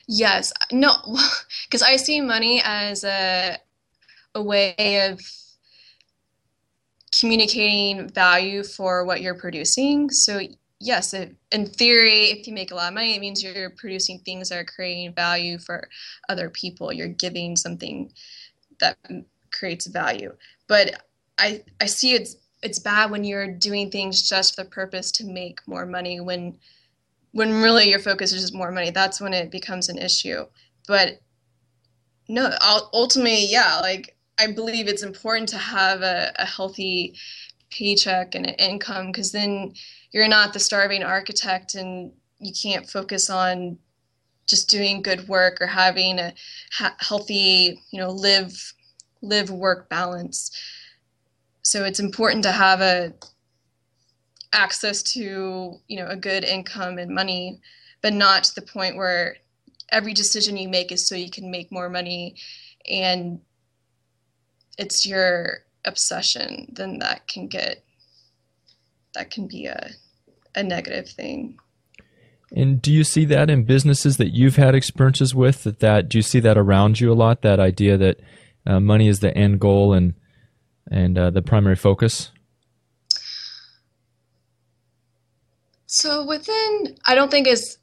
Yes. 0.07 0.51
No, 0.71 0.91
because 1.65 1.81
I 1.81 1.95
see 1.95 2.21
money 2.21 2.61
as 2.63 3.03
a 3.03 3.57
a 4.33 4.41
way 4.41 5.09
of 5.09 5.19
communicating 7.17 8.09
value 8.09 8.63
for 8.63 9.05
what 9.05 9.21
you're 9.21 9.35
producing. 9.35 10.09
So 10.09 10.41
yes, 10.79 11.13
it, 11.13 11.35
in 11.51 11.65
theory, 11.65 12.31
if 12.31 12.47
you 12.47 12.53
make 12.53 12.71
a 12.71 12.75
lot 12.75 12.87
of 12.87 12.93
money, 12.93 13.15
it 13.15 13.19
means 13.19 13.43
you're 13.43 13.71
producing 13.71 14.19
things 14.19 14.49
that 14.49 14.57
are 14.57 14.65
creating 14.65 15.13
value 15.13 15.59
for 15.59 15.89
other 16.29 16.49
people. 16.49 16.91
You're 16.91 17.09
giving 17.09 17.55
something 17.55 18.11
that 18.79 18.97
creates 19.51 19.87
value. 19.87 20.33
But 20.67 21.03
I 21.37 21.63
I 21.79 21.85
see 21.85 22.13
it's 22.13 22.35
it's 22.61 22.79
bad 22.79 23.11
when 23.11 23.23
you're 23.23 23.47
doing 23.47 23.89
things 23.89 24.27
just 24.27 24.55
for 24.55 24.63
the 24.63 24.69
purpose 24.69 25.11
to 25.13 25.25
make 25.25 25.59
more 25.67 25.85
money 25.85 26.19
when 26.19 26.57
when 27.33 27.61
really 27.61 27.89
your 27.89 27.99
focus 27.99 28.33
is 28.33 28.41
just 28.41 28.53
more 28.53 28.71
money. 28.71 28.89
That's 28.91 29.21
when 29.21 29.33
it 29.33 29.51
becomes 29.51 29.87
an 29.87 29.97
issue. 29.97 30.45
But 30.87 31.21
no, 32.27 32.53
ultimately, 32.93 33.45
yeah, 33.47 33.79
like 33.81 34.17
I 34.37 34.51
believe 34.51 34.87
it's 34.87 35.03
important 35.03 35.49
to 35.49 35.57
have 35.57 36.01
a, 36.01 36.31
a 36.37 36.45
healthy 36.45 37.15
paycheck 37.69 38.35
and 38.35 38.45
an 38.45 38.55
income 38.55 39.07
because 39.07 39.31
then 39.31 39.73
you're 40.11 40.27
not 40.27 40.53
the 40.53 40.59
starving 40.59 41.03
architect 41.03 41.75
and 41.75 42.11
you 42.39 42.51
can't 42.51 42.89
focus 42.89 43.29
on 43.29 43.77
just 44.45 44.69
doing 44.69 45.01
good 45.01 45.27
work 45.29 45.61
or 45.61 45.67
having 45.67 46.19
a 46.19 46.33
ha- 46.73 46.95
healthy 46.99 47.81
you 47.91 47.99
know 47.99 48.09
live 48.09 48.73
live 49.21 49.49
work 49.49 49.87
balance 49.87 50.51
so 51.61 51.83
it's 51.83 51.99
important 51.99 52.43
to 52.43 52.51
have 52.51 52.81
a 52.81 53.13
access 54.53 55.01
to 55.01 55.79
you 55.87 55.97
know 55.97 56.07
a 56.07 56.15
good 56.15 56.43
income 56.43 56.97
and 56.97 57.09
money 57.11 57.59
but 58.01 58.13
not 58.13 58.43
to 58.43 58.55
the 58.55 58.61
point 58.61 58.97
where 58.97 59.37
every 59.89 60.13
decision 60.13 60.57
you 60.57 60.67
make 60.67 60.91
is 60.91 61.07
so 61.07 61.15
you 61.15 61.29
can 61.29 61.51
make 61.51 61.71
more 61.71 61.89
money 61.89 62.35
and 62.89 63.39
it's 64.77 65.05
your 65.05 65.59
obsession 65.85 66.67
then 66.75 66.99
that 66.99 67.27
can 67.27 67.47
get 67.47 67.83
that 69.13 69.31
can 69.31 69.47
be 69.47 69.65
a, 69.65 69.91
a 70.55 70.63
negative 70.63 71.09
thing. 71.09 71.57
And 72.53 72.81
do 72.81 72.91
you 72.91 73.03
see 73.03 73.25
that 73.25 73.49
in 73.49 73.63
businesses 73.63 74.17
that 74.17 74.33
you've 74.33 74.57
had 74.57 74.75
experiences 74.75 75.33
with? 75.33 75.63
That, 75.63 75.79
that 75.79 76.09
do 76.09 76.17
you 76.17 76.21
see 76.21 76.39
that 76.41 76.57
around 76.57 76.99
you 76.99 77.11
a 77.11 77.15
lot? 77.15 77.41
That 77.41 77.59
idea 77.59 77.97
that 77.97 78.19
uh, 78.65 78.79
money 78.79 79.07
is 79.07 79.21
the 79.21 79.35
end 79.35 79.59
goal 79.59 79.93
and 79.93 80.13
and 80.91 81.17
uh, 81.17 81.29
the 81.31 81.41
primary 81.41 81.75
focus. 81.75 82.31
So 85.87 86.25
within, 86.25 86.97
I 87.05 87.15
don't 87.15 87.31
think 87.31 87.47
it's 87.47 87.77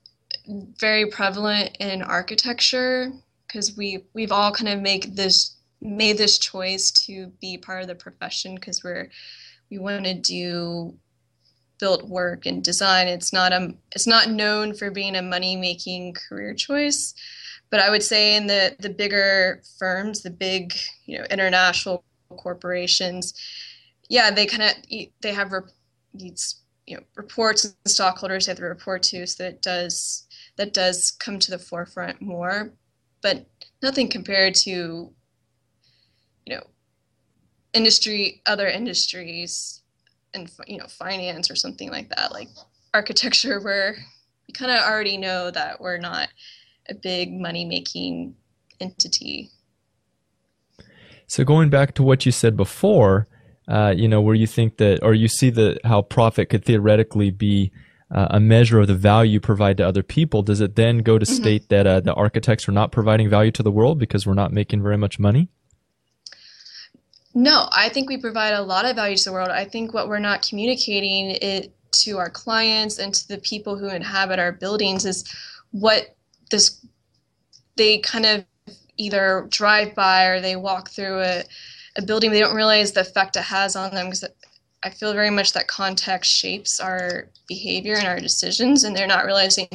very 0.79 1.07
prevalent 1.07 1.77
in 1.81 2.03
architecture 2.03 3.13
because 3.47 3.77
we 3.77 4.05
we've 4.15 4.33
all 4.33 4.53
kind 4.53 4.69
of 4.69 4.81
make 4.81 5.15
this 5.15 5.57
made 5.81 6.19
this 6.19 6.39
choice 6.39 6.91
to 6.91 7.29
be 7.41 7.59
part 7.59 7.83
of 7.83 7.89
the 7.89 7.95
profession 7.95 8.55
because 8.55 8.83
we're 8.85 9.11
we 9.71 9.79
want 9.79 10.05
to 10.05 10.15
do 10.15 10.95
built 11.79 12.09
work 12.09 12.47
and 12.47 12.65
design. 12.65 13.09
It's 13.09 13.33
not 13.33 13.53
a 13.53 13.75
it's 13.93 14.07
not 14.07 14.31
known 14.31 14.75
for 14.75 14.91
being 14.91 15.17
a 15.17 15.23
money 15.23 15.57
making 15.57 16.15
career 16.15 16.55
choice, 16.55 17.15
but 17.71 17.81
I 17.81 17.91
would 17.91 18.03
say 18.03 18.37
in 18.37 18.47
the 18.47 18.75
the 18.79 18.91
bigger 18.91 19.63
firms, 19.79 20.23
the 20.23 20.31
big 20.31 20.75
you 21.05 21.19
know 21.19 21.25
international 21.31 22.05
corporations, 22.37 23.35
yeah, 24.09 24.31
they 24.31 24.47
kind 24.47 24.63
of 24.63 24.73
they 25.21 25.33
have 25.33 25.53
these 26.15 26.63
you 26.87 26.97
know 26.97 27.03
reports 27.17 27.65
and 27.65 27.75
stockholders 27.87 28.47
they 28.47 28.51
have 28.51 28.59
to 28.59 28.65
report 28.65 29.03
to, 29.05 29.27
so 29.27 29.45
that 29.45 29.63
does 29.63 30.27
that 30.57 30.75
does 30.75 31.13
come 31.13 31.39
to 31.39 31.51
the 31.51 31.59
forefront 31.59 32.21
more, 32.21 32.73
but 33.23 33.47
nothing 33.83 34.09
compared 34.09 34.55
to 34.55 35.13
you 36.47 36.57
know 36.57 36.63
industry 37.75 38.43
other 38.47 38.69
industries 38.69 39.83
and 40.35 40.51
you 40.67 40.79
know 40.79 40.87
finance 40.87 41.51
or 41.51 41.57
something 41.57 41.91
like 41.91 42.09
that 42.09 42.33
like 42.33 42.49
architecture 42.95 43.61
where 43.65 43.97
we 44.47 44.53
kind 44.53 44.71
of 44.71 44.83
already 44.83 45.17
know 45.17 45.51
that 45.51 45.81
we're 45.81 45.99
not 45.99 46.29
a 46.89 46.95
big 46.95 47.33
money 47.33 47.65
making 47.67 48.35
entity 48.81 49.51
so 51.29 51.45
going 51.45 51.71
back 51.71 51.95
to 51.95 52.03
what 52.03 52.27
you 52.27 52.33
said 52.33 52.57
before 52.57 53.29
uh, 53.69 53.95
you 53.97 54.09
know 54.09 54.21
where 54.21 54.35
you 54.35 54.47
think 54.47 54.79
that 54.79 54.99
or 55.03 55.15
you 55.15 55.29
see 55.29 55.51
that 55.51 55.79
how 55.85 56.03
profit 56.03 56.49
could 56.49 56.65
theoretically 56.65 57.31
be 57.31 57.71
uh, 58.11 58.27
a 58.31 58.41
measure 58.41 58.81
of 58.81 58.89
the 58.89 58.95
value 58.95 59.35
you 59.35 59.41
provide 59.41 59.77
to 59.77 59.87
other 59.87 60.03
people 60.03 60.43
does 60.43 60.61
it 60.61 60.75
then 60.75 60.99
go 60.99 61.19
to 61.19 61.25
mm-hmm. 61.25 61.43
state 61.43 61.69
that 61.69 61.87
uh, 61.87 62.01
the 62.01 62.15
architects 62.15 62.69
are 62.69 62.73
not 62.73 62.91
providing 62.91 63.31
value 63.31 63.53
to 63.53 63.63
the 63.63 63.71
world 63.71 63.99
because 63.99 64.27
we're 64.27 64.35
not 64.35 64.53
making 64.53 64.83
very 64.83 64.99
much 64.99 65.21
money 65.21 65.49
no, 67.35 67.69
I 67.71 67.89
think 67.89 68.09
we 68.09 68.17
provide 68.17 68.55
a 68.55 68.63
lot 68.63 68.85
of 68.85 68.97
value 68.97 69.17
to 69.17 69.25
the 69.25 69.33
world. 69.33 69.51
I 69.51 69.65
think 69.65 69.95
what 69.95 70.09
we're 70.09 70.19
not 70.19 70.43
communicating 70.43 71.37
it 71.41 71.73
to 72.01 72.19
our 72.19 72.31
clients 72.31 72.99
and 72.99 73.15
to 73.15 73.29
the 73.29 73.39
people 73.39 73.79
who 73.79 73.89
inhabit 73.89 74.39
our 74.39 74.53
buildings 74.53 75.05
is 75.05 75.25
what 75.71 76.17
this 76.51 76.85
they 77.77 77.99
kind 77.99 78.27
of 78.27 78.45
either 78.99 79.47
drive 79.51 79.95
by 79.95 80.27
or 80.27 80.41
they 80.41 80.57
walk 80.57 80.91
through 80.91 81.21
a, 81.21 81.43
a 81.97 82.03
building 82.03 82.31
they 82.31 82.41
don't 82.41 82.55
realize 82.55 82.93
the 82.93 83.01
effect 83.01 83.37
it 83.37 83.43
has 83.43 83.77
on 83.77 83.95
them 83.95 84.07
because 84.07 84.25
I 84.85 84.91
feel 84.91 85.13
very 85.13 85.31
much 85.31 85.53
that 85.55 85.67
context 85.67 86.31
shapes 86.31 86.79
our 86.79 87.29
behavior 87.49 87.95
and 87.95 88.07
our 88.07 88.21
decisions 88.21 88.85
and 88.85 88.95
they're 88.95 89.07
not 89.07 89.25
realizing 89.25 89.69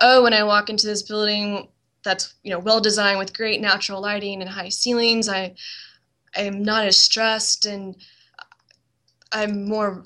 oh 0.00 0.22
when 0.22 0.34
I 0.34 0.42
walk 0.44 0.70
into 0.70 0.86
this 0.86 1.02
building 1.02 1.68
that's 2.02 2.34
you 2.42 2.50
know 2.50 2.58
well 2.58 2.80
designed 2.80 3.18
with 3.18 3.36
great 3.36 3.60
natural 3.60 4.00
lighting 4.00 4.40
and 4.40 4.50
high 4.50 4.68
ceilings 4.68 5.28
I 5.28 5.54
I'm 6.36 6.62
not 6.62 6.86
as 6.86 6.96
stressed 6.96 7.66
and 7.66 7.96
I'm 9.32 9.68
more 9.68 10.04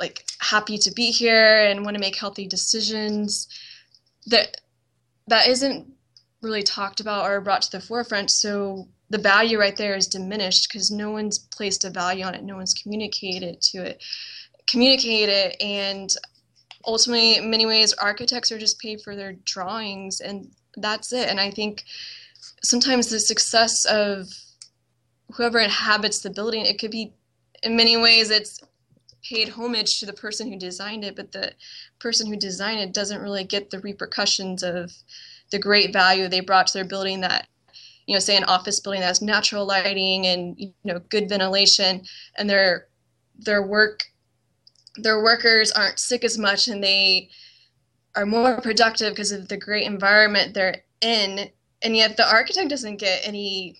like 0.00 0.24
happy 0.40 0.76
to 0.76 0.90
be 0.90 1.10
here 1.12 1.64
and 1.66 1.84
want 1.84 1.94
to 1.94 2.00
make 2.00 2.16
healthy 2.16 2.46
decisions. 2.46 3.48
That 4.26 4.60
that 5.28 5.46
isn't 5.46 5.86
really 6.42 6.62
talked 6.62 7.00
about 7.00 7.24
or 7.24 7.40
brought 7.40 7.62
to 7.62 7.70
the 7.70 7.80
forefront. 7.80 8.30
So 8.30 8.88
the 9.10 9.18
value 9.18 9.58
right 9.58 9.76
there 9.76 9.94
is 9.94 10.06
diminished 10.06 10.68
because 10.68 10.90
no 10.90 11.10
one's 11.10 11.38
placed 11.38 11.84
a 11.84 11.90
value 11.90 12.24
on 12.24 12.34
it. 12.34 12.42
No 12.42 12.56
one's 12.56 12.74
communicated 12.74 13.62
to 13.62 13.82
it 13.82 14.02
communicate 14.66 15.28
it. 15.28 15.56
And 15.60 16.10
ultimately 16.86 17.36
in 17.36 17.50
many 17.50 17.66
ways 17.66 17.92
architects 17.94 18.50
are 18.50 18.58
just 18.58 18.80
paid 18.80 19.00
for 19.02 19.14
their 19.14 19.34
drawings 19.44 20.20
and 20.20 20.50
that's 20.76 21.12
it. 21.12 21.28
And 21.28 21.38
i 21.38 21.50
think 21.50 21.84
sometimes 22.62 23.08
the 23.08 23.20
success 23.20 23.84
of 23.84 24.28
whoever 25.32 25.58
inhabits 25.58 26.20
the 26.20 26.30
building, 26.30 26.66
it 26.66 26.78
could 26.78 26.90
be 26.90 27.12
in 27.62 27.76
many 27.76 27.96
ways 27.96 28.30
it's 28.30 28.60
paid 29.22 29.50
homage 29.50 30.00
to 30.00 30.06
the 30.06 30.12
person 30.12 30.50
who 30.50 30.58
designed 30.58 31.04
it, 31.04 31.14
but 31.14 31.30
the 31.30 31.52
person 32.00 32.26
who 32.26 32.36
designed 32.36 32.80
it 32.80 32.92
doesn't 32.92 33.22
really 33.22 33.44
get 33.44 33.70
the 33.70 33.78
repercussions 33.78 34.64
of 34.64 34.92
the 35.52 35.58
great 35.58 35.92
value 35.92 36.28
they 36.28 36.40
brought 36.40 36.66
to 36.66 36.72
their 36.72 36.84
building 36.84 37.20
that 37.20 37.46
you 38.06 38.14
know 38.14 38.18
say 38.18 38.36
an 38.36 38.44
office 38.44 38.80
building 38.80 39.00
that 39.00 39.06
has 39.06 39.22
natural 39.22 39.64
lighting 39.64 40.26
and 40.26 40.58
you 40.58 40.72
know 40.84 40.98
good 41.08 41.28
ventilation 41.28 42.02
and 42.36 42.50
their 42.50 42.88
their 43.38 43.62
work 43.62 44.02
their 44.96 45.22
workers 45.22 45.70
aren't 45.72 45.98
sick 45.98 46.24
as 46.24 46.36
much 46.36 46.66
and 46.68 46.82
they 46.82 47.28
are 48.16 48.26
more 48.26 48.60
productive 48.60 49.12
because 49.12 49.32
of 49.32 49.46
the 49.48 49.56
great 49.56 49.86
environment 49.86 50.52
they're 50.52 50.82
in 51.00 51.48
and 51.82 51.96
yet 51.96 52.16
the 52.16 52.28
architect 52.28 52.68
doesn't 52.68 52.96
get 52.96 53.20
any 53.24 53.78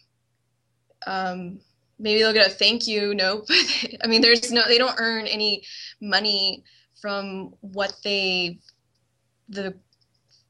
um, 1.07 1.59
maybe 1.99 2.21
they'll 2.21 2.33
get 2.33 2.49
a 2.49 2.51
thank 2.51 2.87
you 2.87 3.15
note. 3.15 3.49
I 4.05 4.07
mean, 4.07 4.21
there's 4.21 4.53
no, 4.53 4.63
they 4.67 4.79
don't 4.79 4.99
earn 4.99 5.27
any 5.27 5.63
money 6.01 6.65
from 7.01 7.55
what 7.61 7.95
they, 8.05 8.59
the 9.49 9.75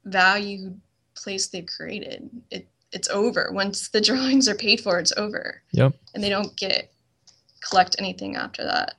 value 0.05 0.75
place 1.15 1.49
they've 1.49 1.67
created. 1.67 2.31
It, 2.51 2.69
it's 2.93 3.09
over. 3.09 3.51
Once 3.53 3.89
the 3.89 4.01
drawings 4.09 4.49
are 4.49 4.55
paid 4.55 4.81
for, 4.81 4.99
it's 4.99 5.13
over. 5.17 5.63
Yep. 5.73 5.95
And 6.15 6.23
they 6.23 6.29
don't 6.29 6.57
get, 6.57 6.93
collect 7.69 7.97
anything 7.99 8.37
after 8.37 8.65
that. 8.65 8.95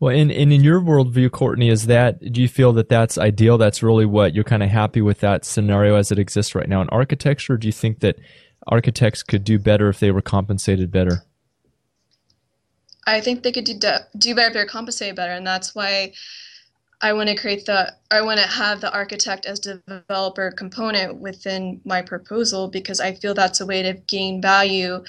Well, 0.00 0.14
in, 0.14 0.30
in, 0.30 0.52
in 0.52 0.62
your 0.62 0.80
worldview, 0.80 1.30
Courtney, 1.30 1.70
is 1.70 1.86
that, 1.86 2.20
do 2.32 2.42
you 2.42 2.48
feel 2.48 2.72
that 2.74 2.88
that's 2.88 3.16
ideal? 3.16 3.56
That's 3.56 3.82
really 3.82 4.04
what 4.04 4.34
you're 4.34 4.44
kind 4.44 4.62
of 4.62 4.68
happy 4.68 5.00
with 5.00 5.20
that 5.20 5.44
scenario 5.44 5.94
as 5.94 6.10
it 6.10 6.18
exists 6.18 6.54
right 6.54 6.68
now 6.68 6.82
in 6.82 6.88
architecture? 6.90 7.56
do 7.56 7.68
you 7.68 7.72
think 7.72 8.00
that 8.00 8.16
architects 8.66 9.22
could 9.22 9.44
do 9.44 9.58
better 9.58 9.88
if 9.88 10.00
they 10.00 10.10
were 10.10 10.20
compensated 10.20 10.90
better? 10.90 11.22
I 13.06 13.20
think 13.20 13.42
they 13.42 13.52
could 13.52 13.64
do, 13.64 13.78
do 14.18 14.34
better 14.34 14.48
if 14.48 14.54
they're 14.54 14.66
compensated 14.66 15.16
better. 15.16 15.32
And 15.32 15.46
that's 15.46 15.74
why 15.74 16.12
I 17.00 17.12
want 17.12 17.28
to 17.28 17.34
create 17.34 17.66
the 17.66 17.94
I 18.10 18.22
want 18.22 18.40
to 18.40 18.46
have 18.46 18.80
the 18.80 18.92
architect 18.92 19.46
as 19.46 19.60
developer 19.60 20.50
component 20.50 21.16
within 21.16 21.80
my 21.84 22.02
proposal 22.02 22.68
because 22.68 23.00
I 23.00 23.12
feel 23.12 23.34
that's 23.34 23.60
a 23.60 23.66
way 23.66 23.82
to 23.82 23.94
gain 23.94 24.40
value 24.40 25.04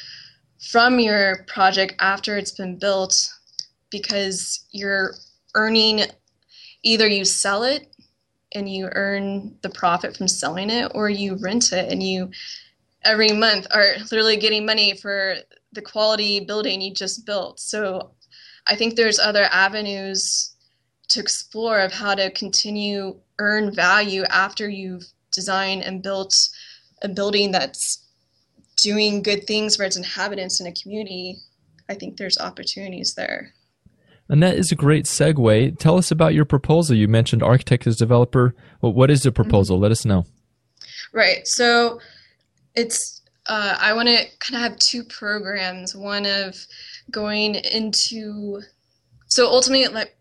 from 0.70 1.00
your 1.00 1.44
project 1.48 1.96
after 2.00 2.38
it's 2.38 2.52
been 2.52 2.78
built 2.78 3.30
because 3.92 4.66
you're 4.72 5.14
earning 5.56 6.02
either 6.84 7.08
you 7.08 7.26
sell 7.26 7.64
it 7.64 7.88
and 8.54 8.70
you 8.70 8.90
earn 8.94 9.56
the 9.62 9.70
profit 9.70 10.16
from 10.16 10.28
selling 10.28 10.70
it 10.70 10.92
or 10.96 11.10
you 11.10 11.36
rent 11.36 11.72
it 11.72 11.92
and 11.92 12.02
you 12.02 12.30
every 13.04 13.32
month 13.32 13.68
are 13.72 13.96
literally 14.12 14.38
getting 14.38 14.66
money 14.66 14.96
for 14.98 15.36
the 15.74 15.82
quality 15.82 16.40
building 16.40 16.82
you 16.82 16.94
just 16.94 17.26
built. 17.26 17.60
So 17.60 18.12
I 18.68 18.76
think 18.76 18.96
there's 18.96 19.20
other 19.20 19.44
avenues 19.52 20.55
to 21.10 21.20
explore 21.20 21.80
of 21.80 21.92
how 21.92 22.16
to 22.16 22.32
continue 22.32 23.16
earn 23.40 23.74
value 23.74 24.24
after 24.24 24.70
you've 24.70 25.06
designed 25.32 25.84
and 25.84 26.02
built 26.02 26.34
a 27.02 27.08
building 27.10 27.52
that's 27.52 28.06
doing 28.78 29.22
good 29.22 29.46
things 29.46 29.76
for 29.76 29.84
its 29.84 29.98
inhabitants 29.98 30.60
in 30.60 30.68
a 30.68 30.72
community 30.72 31.38
i 31.90 31.94
think 31.94 32.18
there's 32.18 32.38
opportunities 32.38 33.14
there. 33.16 33.54
And 34.28 34.42
that 34.42 34.56
is 34.56 34.72
a 34.72 34.76
great 34.76 35.06
segue. 35.06 35.78
Tell 35.78 35.98
us 35.98 36.10
about 36.10 36.34
your 36.34 36.46
proposal. 36.46 36.96
You 36.96 37.08
mentioned 37.08 37.44
architect 37.44 37.86
as 37.86 37.96
developer. 37.96 38.56
Well, 38.82 38.94
what 38.94 39.12
is 39.12 39.22
the 39.22 39.30
mm-hmm. 39.30 39.36
proposal? 39.36 39.76
Mm-hmm. 39.76 39.84
let 39.84 39.92
us 39.92 40.06
know. 40.06 40.26
Right. 41.14 41.48
So 41.48 42.00
it's 42.74 43.22
uh, 43.48 43.78
i 43.80 43.94
want 43.94 44.08
to 44.08 44.26
kind 44.40 44.56
of 44.56 44.72
have 44.72 44.80
two 44.80 45.04
programs. 45.04 45.96
One 45.96 46.26
of 46.26 46.56
going 47.12 47.56
into 47.56 48.62
so 49.28 49.48
ultimately 49.48 49.88
like 49.88 50.18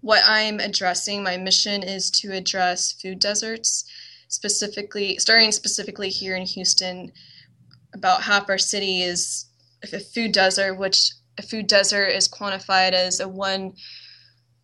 what 0.00 0.22
I'm 0.26 0.60
addressing, 0.60 1.22
my 1.22 1.36
mission 1.36 1.82
is 1.82 2.10
to 2.12 2.32
address 2.32 2.92
food 2.92 3.18
deserts, 3.18 3.84
specifically, 4.28 5.18
starting 5.18 5.52
specifically 5.52 6.08
here 6.08 6.36
in 6.36 6.46
Houston. 6.46 7.12
About 7.94 8.22
half 8.22 8.48
our 8.48 8.58
city 8.58 9.02
is 9.02 9.46
a 9.92 9.98
food 9.98 10.32
desert, 10.32 10.74
which 10.74 11.12
a 11.38 11.42
food 11.42 11.66
desert 11.66 12.06
is 12.06 12.28
quantified 12.28 12.92
as 12.92 13.20
a 13.20 13.28
one 13.28 13.74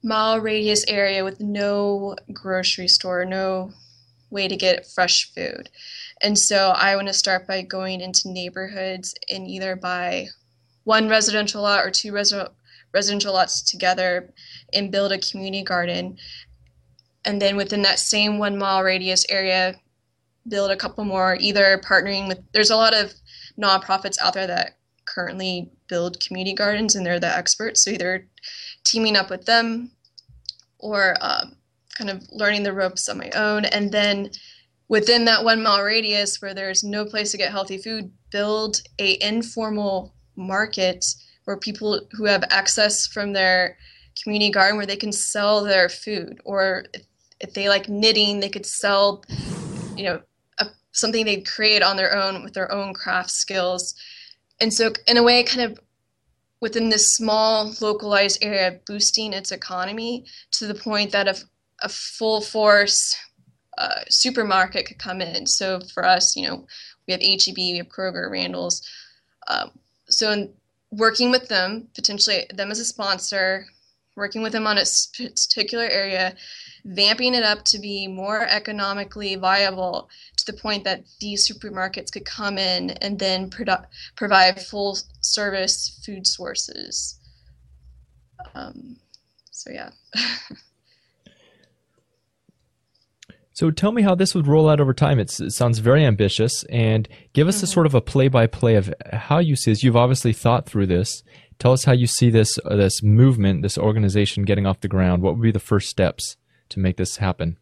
mile 0.03 0.38
radius 0.38 0.85
area 0.87 1.25
with 1.25 1.41
no 1.41 2.14
grocery 2.33 2.88
store, 2.88 3.25
no 3.25 3.73
way 4.31 4.47
to 4.49 4.57
get 4.57 4.87
fresh 4.87 5.33
food. 5.33 5.71
And 6.23 6.38
so 6.38 6.71
I 6.76 6.95
want 6.97 7.09
to 7.09 7.14
start 7.14 7.47
by 7.47 7.62
going 7.62 8.00
into 8.00 8.31
neighborhoods 8.31 9.14
and 9.31 9.49
either 9.49 9.76
buy 9.76 10.29
one 10.85 11.09
residential 11.09 11.62
lot 11.62 11.85
or 11.85 11.91
two 11.91 12.12
residential 12.12 12.55
residential 12.95 13.35
lots 13.35 13.61
together 13.61 14.33
and 14.73 14.93
build 14.93 15.13
a 15.13 15.19
community 15.19 15.65
garden. 15.65 16.17
And 17.25 17.43
then 17.43 17.57
within 17.57 17.83
that 17.83 17.99
same 17.99 18.39
one 18.39 18.57
mile 18.57 18.83
radius 18.83 19.27
area, 19.29 19.75
build 20.49 20.71
a 20.71 20.77
couple 20.77 21.05
more, 21.05 21.37
either 21.41 21.81
partnering 21.85 22.29
with, 22.29 22.39
there's 22.53 22.71
a 22.71 22.77
lot 22.77 22.95
of 22.95 23.13
nonprofits 23.61 24.19
out 24.21 24.35
there 24.35 24.47
that 24.47 24.79
currently 25.07 25.71
build 25.89 26.21
community 26.21 26.55
gardens 26.55 26.95
and 26.95 27.05
they're 27.05 27.21
the 27.21 27.37
experts. 27.37 27.85
So 27.85 27.91
either 27.91 28.27
teaming 28.85 29.17
up 29.17 29.31
with 29.31 29.47
them 29.47 29.91
or 30.79 31.17
um, 31.21 31.57
kind 31.95 32.11
of 32.11 32.23
learning 32.31 32.63
the 32.63 32.73
ropes 32.73 33.09
on 33.09 33.19
my 33.19 33.31
own. 33.31 33.65
And 33.65 33.91
then 33.91 34.31
within 34.89 35.25
that 35.25 35.45
one 35.45 35.63
mile 35.63 35.83
radius 35.83 36.41
where 36.41 36.55
there's 36.55 36.85
no 36.85 37.05
place 37.05 37.31
to 37.33 37.39
get 37.39 37.51
healthy 37.51 37.79
food, 37.79 38.13
build 38.31 38.83
a 38.99 39.19
informal 39.27 40.15
market 40.37 41.05
or 41.47 41.57
people 41.57 42.01
who 42.13 42.25
have 42.25 42.45
access 42.51 43.07
from 43.07 43.33
their 43.33 43.77
community 44.23 44.51
garden 44.51 44.77
where 44.77 44.87
they 44.87 44.97
can 44.97 45.12
sell 45.12 45.64
their 45.64 45.88
food 45.88 46.40
or 46.45 46.85
if, 46.95 47.03
if 47.40 47.55
they 47.55 47.68
like 47.68 47.88
knitting 47.88 48.40
they 48.40 48.49
could 48.49 48.66
sell 48.66 49.25
you 49.97 50.05
know 50.05 50.21
a, 50.59 50.66
something 50.92 51.25
they 51.25 51.40
create 51.40 51.83
on 51.83 51.97
their 51.97 52.16
own 52.16 52.42
with 52.42 52.55
their 52.55 52.71
own 52.73 52.95
craft 52.95 53.31
skills. 53.31 53.95
And 54.61 54.73
so 54.73 54.92
in 55.07 55.16
a 55.16 55.23
way 55.23 55.42
kind 55.42 55.71
of 55.73 55.81
within 56.61 56.88
this 56.88 57.14
small 57.14 57.75
localized 57.81 58.42
area 58.42 58.81
boosting 58.87 59.33
its 59.33 59.53
economy 59.53 60.25
to 60.53 60.66
the 60.66 60.75
point 60.75 61.12
that 61.12 61.29
a, 61.29 61.37
a 61.83 61.88
full 61.88 62.40
force 62.40 63.16
uh, 63.77 64.03
supermarket 64.09 64.87
could 64.87 64.99
come 64.99 65.21
in. 65.21 65.47
So 65.47 65.81
for 65.92 66.05
us 66.05 66.37
you 66.37 66.47
know 66.49 66.66
we 67.07 67.12
have 67.12 67.21
H-E-B 67.21 67.73
we 67.73 67.79
have 67.79 67.88
kroger 67.88 68.31
randall's 68.31 68.83
um, 69.49 69.73
so 70.09 70.31
in, 70.31 70.53
working 70.96 71.30
with 71.30 71.48
them, 71.48 71.88
potentially 71.94 72.46
them 72.54 72.70
as 72.70 72.78
a 72.78 72.85
sponsor, 72.85 73.66
working 74.16 74.42
with 74.42 74.52
them 74.52 74.66
on 74.66 74.78
a 74.78 74.85
particular 75.18 75.85
area, 75.85 76.35
vamping 76.85 77.35
it 77.35 77.42
up 77.42 77.64
to 77.64 77.78
be 77.78 78.07
more 78.07 78.46
economically 78.46 79.35
viable 79.35 80.09
to 80.37 80.46
the 80.46 80.52
point 80.52 80.85
that 80.85 81.04
these 81.20 81.48
supermarkets 81.48 82.12
could 82.12 82.24
come 82.24 82.59
in 82.59 82.90
and 82.90 83.18
then 83.18 83.50
produ- 83.50 83.87
provide 84.16 84.61
full 84.61 84.96
service 85.20 86.00
food 86.04 86.26
sources. 86.26 87.18
Um, 88.54 88.96
so, 89.50 89.70
yeah. 89.70 89.90
So 93.55 93.71
tell 93.71 93.93
me 93.93 94.03
how 94.03 94.17
this 94.17 94.35
would 94.35 94.49
roll 94.49 94.69
out 94.69 94.81
over 94.81 94.93
time. 94.93 95.21
It's, 95.21 95.40
it 95.40 95.53
sounds 95.53 95.79
very 95.79 96.05
ambitious, 96.05 96.64
and 96.64 97.09
give 97.33 97.47
us 97.47 97.59
mm-hmm. 97.59 97.64
a 97.64 97.69
sort 97.69 97.87
of 97.87 97.95
a 97.95 98.01
play-by-play 98.01 98.75
of 98.75 98.93
how 99.12 99.38
you 99.38 99.55
see 99.55 99.71
this. 99.71 99.85
You've 99.85 99.97
obviously 99.97 100.33
thought 100.33 100.67
through 100.67 100.88
this. 100.88 101.23
Tell 101.61 101.73
us 101.73 101.85
how 101.85 101.93
you 101.93 102.09
see 102.09 102.31
this 102.31 102.59
uh, 102.64 102.75
this 102.75 103.01
movement, 103.01 103.62
this 103.62 103.79
organization 103.79 104.43
getting 104.43 104.67
off 104.67 104.81
the 104.81 104.88
ground. 104.88 105.23
What 105.23 105.37
would 105.37 105.43
be 105.43 105.53
the 105.53 105.61
first 105.61 105.88
steps 105.88 106.37
to 106.71 106.81
make 106.81 106.97
this 106.97 107.19
happen? 107.19 107.57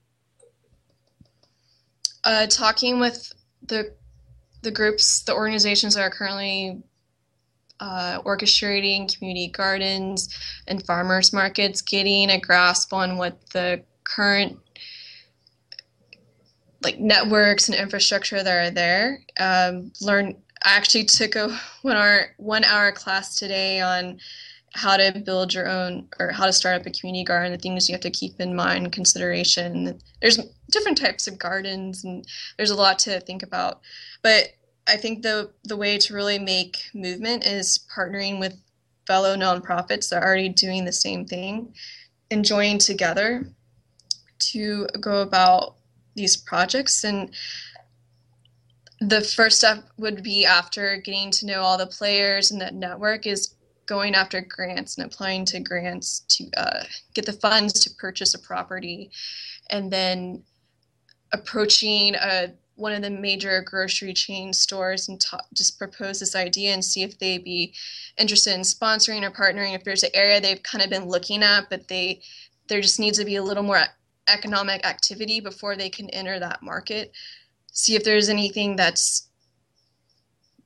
Uh, 2.24 2.46
talking 2.46 2.98
with 2.98 3.30
the 3.62 3.94
the 4.62 4.70
groups, 4.70 5.22
the 5.24 5.34
organizations 5.34 5.94
that 5.94 6.00
are 6.00 6.10
currently 6.10 6.82
uh, 7.80 8.22
orchestrating 8.22 9.14
community 9.14 9.48
gardens 9.48 10.34
and 10.66 10.86
farmers 10.86 11.34
markets, 11.34 11.82
getting 11.82 12.30
a 12.30 12.40
grasp 12.40 12.94
on 12.94 13.18
what 13.18 13.50
the 13.50 13.82
current 14.04 14.58
like 16.82 16.98
networks 16.98 17.68
and 17.68 17.78
infrastructure 17.78 18.42
that 18.42 18.66
are 18.66 18.70
there. 18.70 19.20
Um, 19.38 19.92
learn. 20.00 20.36
I 20.64 20.76
actually 20.76 21.04
took 21.04 21.34
a 21.36 21.58
one 21.82 21.96
hour 21.96 22.34
one 22.36 22.64
hour 22.64 22.92
class 22.92 23.36
today 23.36 23.80
on 23.80 24.18
how 24.74 24.96
to 24.96 25.20
build 25.24 25.52
your 25.52 25.68
own 25.68 26.08
or 26.18 26.30
how 26.30 26.46
to 26.46 26.52
start 26.52 26.80
up 26.80 26.86
a 26.86 26.90
community 26.90 27.24
garden. 27.24 27.52
The 27.52 27.58
things 27.58 27.88
you 27.88 27.94
have 27.94 28.00
to 28.02 28.10
keep 28.10 28.40
in 28.40 28.56
mind, 28.56 28.92
consideration. 28.92 30.00
There's 30.20 30.38
different 30.70 30.98
types 30.98 31.26
of 31.26 31.38
gardens, 31.38 32.04
and 32.04 32.26
there's 32.56 32.70
a 32.70 32.76
lot 32.76 32.98
to 33.00 33.20
think 33.20 33.42
about. 33.42 33.80
But 34.22 34.54
I 34.86 34.96
think 34.96 35.22
the 35.22 35.50
the 35.64 35.76
way 35.76 35.98
to 35.98 36.14
really 36.14 36.38
make 36.38 36.90
movement 36.94 37.46
is 37.46 37.80
partnering 37.94 38.40
with 38.40 38.58
fellow 39.06 39.36
nonprofits 39.36 40.08
that 40.08 40.22
are 40.22 40.26
already 40.26 40.48
doing 40.48 40.84
the 40.84 40.92
same 40.92 41.26
thing 41.26 41.74
and 42.30 42.44
joining 42.44 42.78
together 42.78 43.46
to 44.38 44.86
go 45.00 45.20
about 45.20 45.76
these 46.14 46.36
projects 46.36 47.04
and 47.04 47.34
the 49.00 49.20
first 49.20 49.58
step 49.58 49.84
would 49.96 50.22
be 50.22 50.44
after 50.46 50.96
getting 50.98 51.30
to 51.32 51.46
know 51.46 51.62
all 51.62 51.76
the 51.76 51.86
players 51.86 52.52
in 52.52 52.58
that 52.58 52.74
network 52.74 53.26
is 53.26 53.54
going 53.86 54.14
after 54.14 54.40
grants 54.40 54.96
and 54.96 55.06
applying 55.06 55.44
to 55.44 55.60
grants 55.60 56.20
to 56.28 56.48
uh, 56.56 56.84
get 57.14 57.26
the 57.26 57.32
funds 57.32 57.72
to 57.80 57.90
purchase 57.98 58.34
a 58.34 58.38
property. 58.38 59.10
And 59.70 59.90
then 59.90 60.44
approaching 61.32 62.14
a, 62.14 62.18
uh, 62.18 62.46
one 62.76 62.92
of 62.92 63.02
the 63.02 63.10
major 63.10 63.62
grocery 63.62 64.14
chain 64.14 64.52
stores 64.52 65.08
and 65.08 65.20
ta- 65.20 65.44
just 65.52 65.78
propose 65.78 66.18
this 66.18 66.34
idea 66.34 66.72
and 66.72 66.84
see 66.84 67.02
if 67.02 67.18
they'd 67.18 67.44
be 67.44 67.74
interested 68.16 68.54
in 68.54 68.62
sponsoring 68.62 69.22
or 69.22 69.30
partnering. 69.30 69.74
If 69.74 69.84
there's 69.84 70.02
an 70.02 70.10
area 70.14 70.40
they've 70.40 70.62
kind 70.62 70.82
of 70.82 70.88
been 70.88 71.06
looking 71.06 71.42
at 71.42 71.68
but 71.68 71.86
they 71.88 72.22
there 72.68 72.80
just 72.80 72.98
needs 72.98 73.18
to 73.18 73.24
be 73.24 73.36
a 73.36 73.42
little 73.42 73.62
more 73.62 73.82
economic 74.28 74.86
activity 74.86 75.40
before 75.40 75.76
they 75.76 75.88
can 75.88 76.08
enter 76.10 76.38
that 76.38 76.62
market. 76.62 77.12
See 77.72 77.94
if 77.94 78.04
there's 78.04 78.28
anything 78.28 78.76
that's 78.76 79.28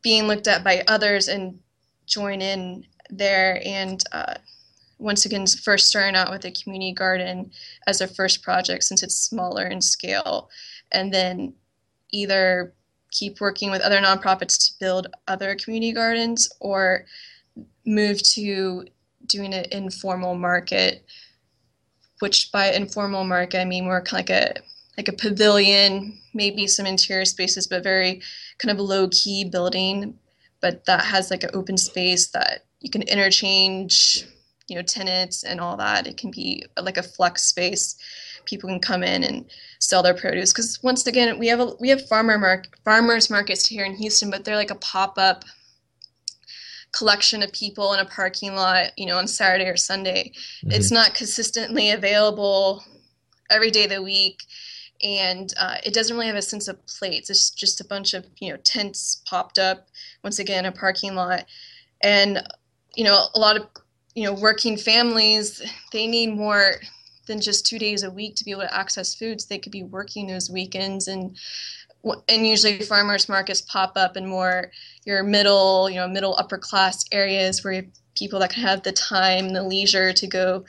being 0.03 0.27
looked 0.27 0.47
at 0.47 0.65
by 0.65 0.85
others 0.89 1.29
and 1.29 1.59
join 2.07 2.41
in 2.41 2.87
there. 3.11 3.61
And 3.65 4.03
uh, 4.13 4.35
once 4.99 5.25
again, 5.27 5.47
first 5.47 5.89
starting 5.89 6.17
out 6.17 6.31
with 6.31 6.45
a 6.45 6.51
community 6.51 6.93
garden 6.93 7.51
as 7.87 8.01
a 8.01 8.09
first 8.09 8.43
project 8.43 8.85
since 8.85 9.03
it's 9.03 9.17
smaller 9.17 9.67
in 9.67 9.81
scale. 9.81 10.49
And 10.93 11.13
then 11.13 11.55
either 12.11 12.73
keep 13.11 13.41
working 13.41 13.71
with 13.71 13.83
other 13.83 13.99
nonprofits 13.99 14.69
to 14.69 14.79
build 14.79 15.09
other 15.29 15.55
community 15.55 15.93
gardens 15.93 16.51
or 16.61 17.07
move 17.85 18.23
to 18.23 18.85
doing 19.27 19.55
an 19.55 19.67
informal 19.73 20.35
market, 20.35 21.05
which 22.21 22.51
by 22.53 22.71
informal 22.73 23.25
market 23.25 23.61
I 23.61 23.65
mean 23.65 23.85
more 23.85 24.01
kind 24.01 24.23
of 24.23 24.29
like 24.29 24.31
a 24.31 24.55
like 24.97 25.09
a 25.09 25.13
pavilion, 25.13 26.19
maybe 26.33 26.67
some 26.67 26.87
interior 26.87 27.25
spaces, 27.25 27.67
but 27.67 27.83
very 27.83 28.23
kind 28.59 28.73
of 28.73 28.83
low 28.83 29.09
key 29.09 29.45
building, 29.45 30.19
but 30.61 30.85
that 30.87 31.05
has 31.05 31.31
like 31.31 31.45
an 31.45 31.51
open 31.53 31.77
space 31.77 32.29
that 32.29 32.65
you 32.81 32.91
can 32.91 33.03
interchange, 33.03 34.27
you 34.69 34.77
know, 34.77 34.83
tenants 34.83 35.45
and 35.45 35.61
all 35.61 35.77
that. 35.77 36.07
It 36.07 36.17
can 36.17 36.31
be 36.31 36.65
like 36.81 36.97
a 36.97 37.03
flex 37.03 37.43
space. 37.45 37.97
People 38.47 38.71
can 38.71 38.81
come 38.81 39.03
in 39.03 39.23
and 39.25 39.45
sell 39.81 40.03
their 40.03 40.15
produce 40.15 40.53
because 40.53 40.83
once 40.83 41.07
again 41.07 41.39
we 41.39 41.49
have 41.49 41.61
a 41.61 41.75
we 41.81 41.89
have 41.89 42.09
farmer 42.09 42.39
mark 42.39 42.67
farmers 42.85 43.29
markets 43.29 43.67
here 43.67 43.85
in 43.85 43.97
Houston, 43.97 44.31
but 44.31 44.45
they're 44.45 44.57
like 44.57 44.71
a 44.71 44.77
pop 44.77 45.19
up 45.19 45.45
collection 46.97 47.43
of 47.43 47.53
people 47.53 47.93
in 47.93 48.01
a 48.01 48.05
parking 48.05 48.55
lot, 48.55 48.93
you 48.97 49.07
know, 49.07 49.19
on 49.19 49.27
Saturday 49.27 49.69
or 49.69 49.77
Sunday. 49.77 50.33
Mm-hmm. 50.65 50.73
It's 50.73 50.91
not 50.91 51.15
consistently 51.15 51.91
available 51.91 52.85
every 53.51 53.71
day 53.71 53.85
of 53.85 53.91
the 53.91 54.03
week 54.03 54.43
and 55.03 55.53
uh, 55.59 55.77
it 55.85 55.95
doesn't 55.95 56.17
really 56.17 56.27
have 56.27 56.37
a 56.37 56.43
sense 56.43 56.69
of 56.69 56.85
place. 56.87 57.31
It's 57.31 57.51
just 57.51 57.81
a 57.81 57.85
bunch 57.85 58.15
of 58.15 58.27
you 58.39 58.51
know 58.51 58.59
tents 58.65 59.23
popped 59.27 59.59
up 59.59 59.89
once 60.23 60.39
again 60.39 60.65
a 60.65 60.73
parking 60.73 61.15
lot, 61.15 61.45
and 62.03 62.43
you 62.95 63.05
know 63.05 63.27
a 63.35 63.39
lot 63.39 63.57
of 63.57 63.67
you 64.15 64.25
know 64.25 64.33
working 64.33 64.77
families 64.77 65.63
they 65.93 66.07
need 66.07 66.35
more 66.35 66.77
than 67.27 67.41
just 67.41 67.67
two 67.67 67.79
days 67.79 68.05
a 68.05 68.11
week 68.11 68.37
to 68.37 68.45
be 68.45 68.53
able 68.53 68.63
to 68.63 68.75
access 68.75 69.15
foods. 69.15 69.47
They 69.47 69.59
could 69.59 69.73
be 69.73 69.83
working 69.83 70.27
those 70.27 70.51
weekends 70.51 71.09
and 71.09 71.37
and 72.29 72.47
usually 72.47 72.81
farmers 72.81 73.29
markets 73.29 73.61
pop 73.61 73.93
up 73.97 74.17
in 74.17 74.27
more 74.27 74.71
your 75.05 75.23
middle 75.23 75.91
you 75.91 75.97
know 75.97 76.09
middle 76.09 76.37
upper 76.39 76.59
class 76.59 77.05
areas 77.13 77.65
where 77.65 77.85
people 78.17 78.39
that 78.39 78.51
can 78.51 78.63
have 78.63 78.83
the 78.83 78.93
time 78.93 79.51
the 79.51 79.63
leisure 79.63 80.13
to 80.13 80.27
go 80.27 80.65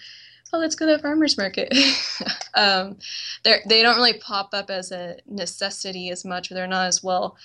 oh, 0.54 0.60
let's 0.60 0.76
go 0.76 0.86
to 0.86 0.94
the 0.94 1.00
farmer's 1.00 1.38
market. 1.38 1.74
um, 2.56 2.98
they 3.44 3.60
they 3.66 3.82
don't 3.82 3.98
really 3.98 4.18
pop 4.20 4.50
up 4.54 4.70
as 4.70 4.92
a 4.92 5.18
necessity 5.28 6.10
as 6.10 6.26
much, 6.26 6.52
or 6.52 6.56
they're 6.56 6.68
not 6.68 6.88
as 6.88 7.04
well 7.04 7.38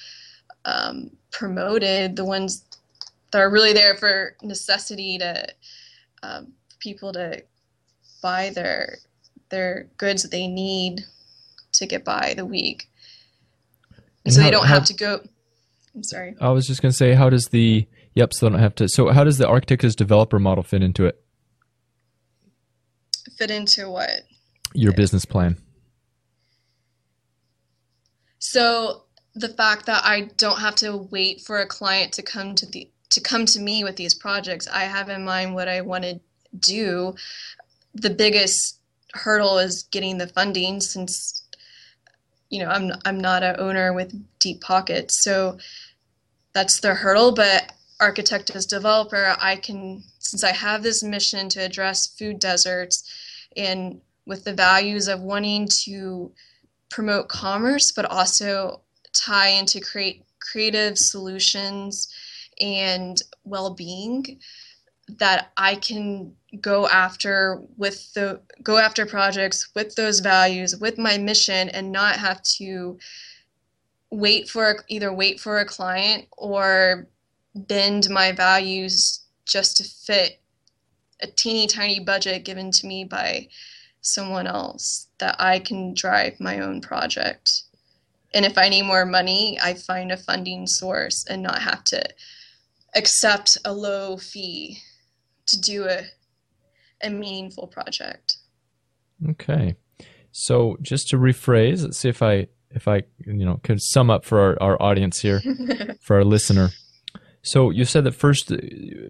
um, 0.65 1.11
promoted. 1.31 2.17
The 2.17 2.25
ones 2.25 2.65
that 3.31 3.41
are 3.41 3.51
really 3.51 3.73
there 3.73 3.97
for 3.97 4.37
necessity 4.43 5.19
to 5.19 5.47
um, 6.23 6.53
people 6.79 7.13
to 7.13 7.43
buy 8.23 8.51
their 8.51 8.99
their 9.49 9.89
goods 9.97 10.23
that 10.23 10.31
they 10.31 10.47
need 10.47 11.03
to 11.73 11.87
get 11.87 12.05
by 12.05 12.35
the 12.37 12.47
week. 12.47 12.89
And 14.25 14.33
so 14.35 14.41
how, 14.41 14.47
they 14.47 14.51
don't 14.51 14.67
how, 14.67 14.75
have 14.75 14.85
to 14.87 14.95
go. 14.95 15.21
I'm 15.95 16.03
sorry. 16.03 16.35
I 16.41 16.51
was 16.51 16.67
just 16.67 16.81
going 16.81 16.93
to 16.93 16.97
say, 16.97 17.15
how 17.15 17.29
does 17.29 17.49
the 17.49 17.87
yep? 18.15 18.33
So 18.33 18.47
they 18.47 18.51
don't 18.51 18.61
have 18.61 18.75
to. 18.77 18.89
So 18.89 19.09
how 19.11 19.25
does 19.25 19.39
the 19.39 19.49
architect 19.49 19.85
as 19.85 19.97
developer 19.97 20.39
model 20.39 20.63
fit 20.63 20.83
into 20.83 21.07
it? 21.07 21.23
fit 23.43 23.51
into 23.51 23.91
what? 23.91 24.23
Your 24.75 24.93
business 24.93 25.25
plan. 25.25 25.57
So 28.39 29.05
the 29.35 29.49
fact 29.49 29.87
that 29.87 30.03
I 30.05 30.31
don't 30.37 30.61
have 30.61 30.77
to 30.77 30.97
wait 30.97 31.41
for 31.41 31.61
a 31.61 31.67
client 31.67 32.13
to 32.15 32.23
come 32.23 32.55
to 32.55 32.67
the 32.67 32.89
to 33.11 33.21
come 33.21 33.45
to 33.47 33.61
me 33.61 33.85
with 33.85 33.97
these 33.97 34.15
projects. 34.15 34.69
I 34.69 34.85
have 34.85 35.09
in 35.11 35.25
mind 35.25 35.55
what 35.55 35.69
I 35.69 35.81
want 35.83 36.05
to 36.05 36.21
do. 36.59 37.15
The 37.95 38.11
biggest 38.11 38.79
hurdle 39.13 39.59
is 39.59 39.83
getting 39.91 40.17
the 40.19 40.29
funding 40.29 40.81
since 40.81 41.42
you 42.53 42.63
know 42.63 42.69
I'm 42.69 42.93
I'm 43.05 43.19
not 43.19 43.43
an 43.43 43.57
owner 43.59 43.93
with 43.93 44.15
deep 44.39 44.61
pockets. 44.61 45.17
So 45.17 45.59
that's 46.53 46.81
the 46.81 46.95
hurdle, 46.95 47.33
but 47.35 47.73
architect 47.99 48.51
as 48.55 48.67
developer, 48.67 49.35
I 49.41 49.57
can 49.57 50.05
since 50.19 50.45
I 50.45 50.53
have 50.53 50.83
this 50.83 51.03
mission 51.03 51.49
to 51.51 51.61
address 51.65 52.07
food 52.07 52.39
deserts 52.39 53.11
and 53.57 54.01
with 54.27 54.45
the 54.45 54.53
values 54.53 55.09
of 55.09 55.23
wanting 55.23 55.67
to 55.85 56.31
promote 56.91 57.29
commerce, 57.29 57.91
but 57.91 58.05
also 58.05 58.83
tie 59.15 59.49
into 59.49 59.81
create 59.81 60.25
creative 60.39 60.99
solutions 60.99 62.09
and 62.61 63.23
well-being 63.45 64.39
that 65.09 65.53
I 65.57 65.77
can 65.77 66.35
go 66.61 66.87
after 66.89 67.63
with 67.77 68.13
the 68.15 68.41
go 68.63 68.77
after 68.77 69.07
projects 69.07 69.71
with 69.75 69.95
those 69.95 70.21
values 70.21 70.77
with 70.77 70.99
my 70.99 71.17
mission 71.17 71.69
and 71.71 71.91
not 71.91 72.17
have 72.17 72.43
to 72.43 72.99
wait 74.11 74.49
for 74.49 74.85
either 74.89 75.13
wait 75.13 75.41
for 75.41 75.59
a 75.59 75.65
client 75.65 76.27
or 76.37 77.07
bend 77.55 78.11
my 78.11 78.33
values 78.33 79.21
just 79.47 79.77
to 79.79 79.85
fit 79.85 80.41
a 81.23 81.27
teeny 81.27 81.67
tiny 81.67 82.01
budget 82.01 82.45
given 82.45 82.71
to 82.71 82.87
me 82.87 83.05
by 83.05 83.49
someone 84.03 84.47
else 84.47 85.09
that 85.19 85.37
I 85.39 85.61
can 85.61 85.95
drive 85.95 86.39
my 86.41 86.61
own 86.61 86.81
project. 86.81 87.63
And 88.35 88.45
if 88.45 88.59
I 88.59 88.69
need 88.69 88.83
more 88.83 89.07
money, 89.07 89.59
I 89.63 89.75
find 89.75 90.11
a 90.11 90.17
funding 90.17 90.67
source 90.67 91.25
and 91.29 91.43
not 91.43 91.63
have 91.63 91.85
to 91.85 92.03
accept 92.95 93.59
a 93.65 93.73
low 93.73 94.17
fee 94.17 94.79
to 95.47 95.61
do 95.61 95.85
a 95.85 96.03
a 97.03 97.11
meaningful 97.11 97.67
project. 97.67 98.37
Okay. 99.31 99.77
So 100.33 100.77
just 100.81 101.09
to 101.09 101.17
rephrase, 101.17 101.83
let's 101.83 101.99
see 101.99 102.09
if 102.09 102.23
I 102.23 102.49
if 102.71 102.89
I 102.89 103.03
you 103.19 103.45
know 103.45 103.61
could 103.63 103.81
sum 103.81 104.11
up 104.11 104.25
for 104.25 104.41
our, 104.41 104.63
our 104.63 104.83
audience 104.83 105.21
here, 105.21 105.41
for 106.01 106.17
our 106.17 106.25
listener. 106.25 106.71
So 107.43 107.71
you 107.71 107.85
said 107.85 108.05
that 108.05 108.15
first, 108.15 108.53
uh, 108.53 108.57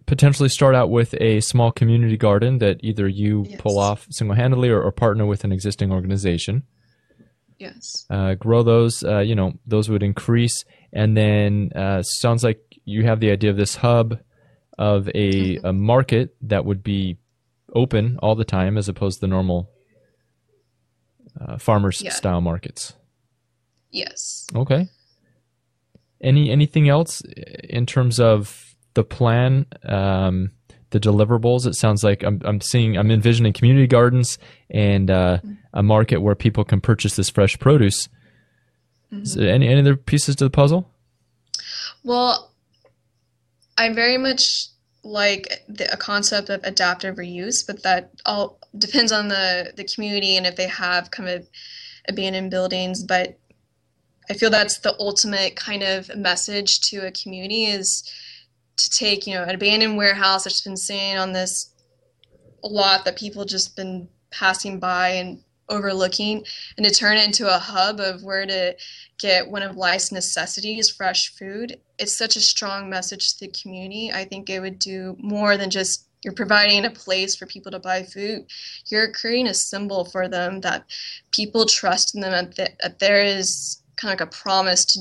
potentially 0.07 0.49
start 0.49 0.75
out 0.75 0.91
with 0.91 1.15
a 1.21 1.41
small 1.41 1.71
community 1.71 2.17
garden 2.17 2.59
that 2.59 2.79
either 2.83 3.07
you 3.07 3.45
yes. 3.47 3.61
pull 3.61 3.79
off 3.79 4.07
single 4.11 4.35
handedly 4.35 4.71
or, 4.71 4.83
or, 4.83 4.91
partner 4.91 5.27
with 5.27 5.45
an 5.45 5.53
existing 5.53 5.93
organization. 5.93 6.63
Yes. 7.59 8.07
Uh, 8.09 8.35
grow 8.35 8.63
those. 8.63 9.05
Uh, 9.05 9.19
you 9.19 9.35
know, 9.35 9.53
those 9.67 9.91
would 9.91 10.03
increase, 10.03 10.65
and 10.95 11.15
then 11.15 11.71
uh, 11.77 12.03
sounds 12.03 12.43
like 12.43 12.61
you 12.85 13.05
have 13.05 13.21
the 13.21 13.31
idea 13.31 13.51
of 13.51 13.57
this 13.57 13.77
hub 13.77 14.19
of 14.79 15.09
a, 15.09 15.57
mm-hmm. 15.57 15.67
a 15.67 15.73
market 15.75 16.35
that 16.41 16.65
would 16.65 16.83
be 16.83 17.19
open 17.75 18.19
all 18.23 18.35
the 18.35 18.45
time, 18.45 18.77
as 18.77 18.89
opposed 18.89 19.19
to 19.19 19.21
the 19.23 19.29
normal 19.29 19.71
uh, 21.41 21.59
farmers 21.59 22.03
yeah. 22.03 22.13
style 22.13 22.41
markets. 22.41 22.95
Yes. 23.91 24.47
Okay. 24.55 24.89
Any 26.21 26.51
anything 26.51 26.89
else 26.89 27.21
in 27.21 27.87
terms 27.87 28.21
of 28.21 28.75
the 28.95 29.05
plan, 29.05 29.67
um, 29.85 30.53
the 30.91 31.01
deliverables? 31.01 31.67
It 31.67 31.75
sounds 31.75 32.05
like 32.05 32.23
I'm 32.23 32.41
I'm 32.45 32.61
seeing 32.61 32.97
I'm 32.97 33.11
envisioning 33.11 33.53
community 33.53 33.87
gardens 33.87 34.39
and 34.71 35.11
uh, 35.11 35.39
a 35.75 35.83
market 35.83 36.19
where 36.23 36.35
people 36.35 36.65
can 36.65 36.81
purchase 36.81 37.17
this 37.17 37.31
fresh 37.31 37.59
produce. 37.59 38.09
Mm-hmm. 39.13 39.43
any 39.43 39.69
any 39.69 39.81
other 39.81 39.97
pieces 39.97 40.37
to 40.37 40.45
the 40.45 40.51
puzzle? 40.51 40.91
Well, 42.03 42.51
I 43.77 43.93
very 43.93 44.17
much 44.17 44.69
like 45.05 45.65
the, 45.69 45.93
a 45.93 45.97
concept 45.97 46.49
of 46.49 46.63
adaptive 46.65 47.17
reuse, 47.17 47.67
but 47.67 47.83
that 47.83 48.11
all 48.25 48.59
depends 48.77 49.13
on 49.13 49.29
the 49.29 49.73
the 49.77 49.85
community 49.85 50.37
and 50.37 50.47
if 50.47 50.57
they 50.57 50.69
have 50.69 51.11
kind 51.11 51.29
of 51.29 51.49
abandoned 52.09 52.51
buildings. 52.51 53.03
But 53.03 53.39
I 54.31 54.35
feel 54.35 54.51
that's 54.51 54.79
the 54.79 54.95
ultimate 54.99 55.57
kind 55.57 55.83
of 55.83 56.15
message 56.17 56.81
to 56.91 57.07
a 57.07 57.13
community 57.13 57.67
is 57.67 58.11
to 58.77 58.91
take, 58.91 59.27
you 59.27 59.35
know, 59.35 59.43
an 59.43 59.55
abandoned 59.55 59.97
warehouse 59.97 60.45
that's 60.45 60.63
been 60.63 60.77
sitting 60.77 61.19
on 61.19 61.33
this 61.33 61.71
lot 62.63 63.05
that 63.05 63.19
people 63.19 63.45
just 63.45 63.77
been 63.77 64.09
passing 64.31 64.79
by 64.79 65.09
and 65.11 65.43
overlooking 65.73 66.45
and 66.77 66.87
to 66.87 66.93
turn 66.93 67.17
it 67.17 67.27
into 67.27 67.55
a 67.55 67.59
hub 67.59 68.01
of 68.01 68.23
where 68.23 68.47
to 68.47 68.77
get 69.19 69.49
one 69.49 69.63
of 69.63 69.77
life's 69.77 70.13
necessities, 70.13 70.91
fresh 70.91 71.35
food. 71.35 71.81
It's 71.99 72.17
such 72.17 72.37
a 72.37 72.41
strong 72.41 72.91
message 72.91 73.35
to 73.35 73.47
the 73.47 73.53
community. 73.53 74.13
I 74.13 74.25
think 74.25 74.51
it 74.51 74.61
would 74.61 74.79
do 74.79 75.17
more 75.19 75.57
than 75.57 75.71
just 75.71 76.09
you're 76.23 76.35
providing 76.35 76.85
a 76.85 76.91
place 76.91 77.35
for 77.35 77.47
people 77.47 77.73
to 77.73 77.81
buy 77.81 78.05
food. 78.05 78.47
You're 78.87 79.13
creating 79.13 79.49
a 79.49 79.55
symbol 79.55 80.05
for 80.05 80.29
them 80.29 80.61
that 80.61 80.85
people 81.33 81.67
trust 81.67 82.15
in 82.15 82.21
them, 82.21 82.51
that, 82.57 82.99
there 83.01 83.23
is 83.25 83.83
kind 83.97 84.13
of 84.13 84.21
like 84.21 84.29
a 84.29 84.31
promise 84.31 84.85
to, 84.85 85.01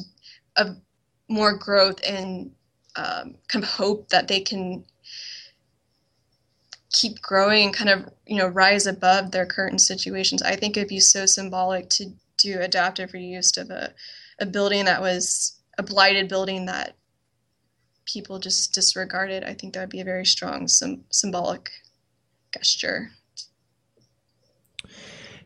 of 0.58 0.78
more 1.28 1.56
growth 1.56 2.00
and 2.06 2.52
um, 2.96 3.36
kind 3.48 3.64
of 3.64 3.70
hope 3.70 4.10
that 4.10 4.28
they 4.28 4.42
can 4.42 4.84
keep 6.91 7.21
growing 7.21 7.65
and 7.65 7.73
kind 7.73 7.89
of 7.89 8.10
you 8.25 8.38
know 8.38 8.47
rise 8.47 8.86
above 8.86 9.32
their 9.32 9.45
current 9.45 9.82
situations. 9.82 10.41
I 10.41 10.56
think 10.56 10.77
it'd 10.77 10.89
be 10.89 10.99
so 10.99 11.25
symbolic 11.25 11.89
to 11.91 12.12
do 12.38 12.60
adaptive 12.60 13.12
reuse 13.12 13.58
of 13.58 13.69
a, 13.69 13.93
a 14.39 14.45
building 14.45 14.86
that 14.86 15.01
was 15.01 15.60
a 15.77 15.84
blighted 15.84 16.27
building 16.27 16.65
that 16.65 16.95
people 18.06 18.39
just 18.39 18.73
disregarded. 18.73 19.43
I 19.43 19.54
think 19.54 19.73
that 19.73 19.82
would 19.82 19.89
be 19.89 20.01
a 20.01 20.06
very 20.06 20.25
strong 20.25 20.67
sim- 20.67 21.06
symbolic 21.12 21.69
gesture. 22.54 23.12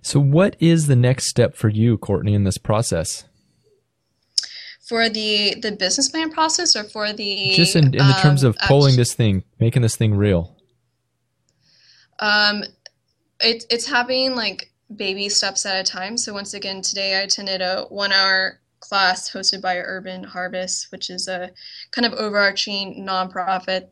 So, 0.01 0.19
what 0.19 0.55
is 0.59 0.87
the 0.87 0.95
next 0.95 1.27
step 1.29 1.55
for 1.55 1.69
you, 1.69 1.97
Courtney, 1.97 2.33
in 2.33 2.43
this 2.43 2.57
process? 2.57 3.25
for 4.87 5.09
the 5.09 5.55
the 5.61 5.71
business 5.71 6.09
plan 6.09 6.31
process 6.31 6.75
or 6.75 6.83
for 6.83 7.11
the 7.11 7.53
just 7.55 7.75
in, 7.75 7.85
in 7.85 7.91
the 8.07 8.17
terms 8.21 8.43
of 8.43 8.55
um, 8.61 8.67
pulling 8.67 8.95
this 8.95 9.15
thing 9.15 9.43
making 9.59 9.81
this 9.81 9.95
thing 9.95 10.13
real 10.13 10.54
Um, 12.19 12.63
it, 13.39 13.65
it's 13.69 13.87
happening 13.87 14.35
like 14.35 14.71
baby 14.95 15.29
steps 15.29 15.65
at 15.65 15.79
a 15.79 15.83
time. 15.83 16.17
So 16.17 16.33
once 16.33 16.53
again, 16.53 16.81
today 16.81 17.15
I 17.15 17.21
attended 17.21 17.61
a 17.61 17.85
one-hour 17.89 18.59
class 18.79 19.31
hosted 19.31 19.61
by 19.61 19.77
Urban 19.77 20.23
Harvest, 20.23 20.91
which 20.91 21.09
is 21.09 21.27
a 21.27 21.49
kind 21.91 22.05
of 22.05 22.13
overarching 22.13 23.05
nonprofit 23.07 23.87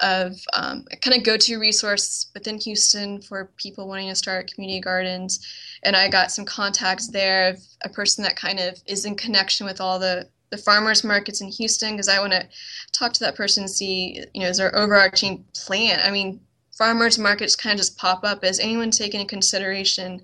of 0.00 0.32
um, 0.54 0.84
kind 1.02 1.16
of 1.16 1.24
go-to 1.24 1.58
resource 1.58 2.30
within 2.34 2.58
Houston 2.58 3.20
for 3.20 3.50
people 3.56 3.88
wanting 3.88 4.08
to 4.08 4.14
start 4.14 4.52
community 4.52 4.80
gardens. 4.80 5.44
And 5.82 5.96
I 5.96 6.08
got 6.08 6.30
some 6.30 6.44
contacts 6.44 7.08
there 7.08 7.50
of 7.50 7.58
a 7.82 7.88
person 7.88 8.22
that 8.24 8.36
kind 8.36 8.60
of 8.60 8.80
is 8.86 9.04
in 9.04 9.16
connection 9.16 9.66
with 9.66 9.80
all 9.80 9.98
the 9.98 10.28
the 10.50 10.56
farmers 10.56 11.02
markets 11.02 11.40
in 11.40 11.48
Houston 11.48 11.94
because 11.94 12.08
I 12.08 12.20
want 12.20 12.32
to 12.32 12.48
talk 12.92 13.12
to 13.14 13.20
that 13.24 13.34
person 13.34 13.64
and 13.64 13.70
see, 13.70 14.24
you 14.32 14.42
know, 14.42 14.48
is 14.48 14.58
there 14.58 14.76
overarching 14.76 15.44
plan? 15.56 15.98
I 16.04 16.12
mean, 16.12 16.40
farmers 16.76 17.18
markets 17.18 17.56
kind 17.56 17.74
of 17.74 17.78
just 17.78 17.96
pop 17.96 18.24
up. 18.24 18.44
Is 18.44 18.60
anyone 18.60 18.90
taking 18.90 19.20
into 19.20 19.30
consideration 19.30 20.22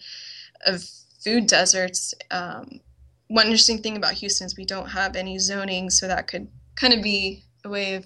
of 0.66 0.84
food 1.22 1.46
deserts? 1.46 2.14
Um, 2.30 2.80
one 3.28 3.46
interesting 3.46 3.78
thing 3.78 3.96
about 3.96 4.14
Houston 4.14 4.46
is 4.46 4.56
we 4.56 4.64
don't 4.64 4.90
have 4.90 5.16
any 5.16 5.38
zoning, 5.38 5.88
so 5.90 6.06
that 6.06 6.28
could 6.28 6.48
kind 6.76 6.92
of 6.92 7.02
be 7.02 7.44
a 7.64 7.68
way 7.68 7.94
of 7.94 8.04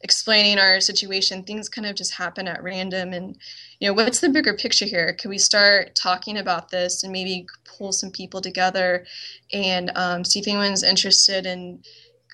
explaining 0.00 0.58
our 0.58 0.80
situation. 0.80 1.42
Things 1.42 1.68
kind 1.68 1.86
of 1.86 1.94
just 1.94 2.14
happen 2.14 2.48
at 2.48 2.62
random, 2.62 3.12
and 3.12 3.36
you 3.78 3.88
know, 3.88 3.94
what's 3.94 4.20
the 4.20 4.28
bigger 4.28 4.54
picture 4.54 4.86
here? 4.86 5.12
Can 5.12 5.30
we 5.30 5.38
start 5.38 5.94
talking 5.94 6.38
about 6.38 6.70
this 6.70 7.04
and 7.04 7.12
maybe 7.12 7.46
pull 7.64 7.92
some 7.92 8.10
people 8.10 8.40
together 8.40 9.06
and 9.52 9.92
um, 9.94 10.24
see 10.24 10.40
if 10.40 10.48
anyone's 10.48 10.82
interested 10.82 11.46
in 11.46 11.82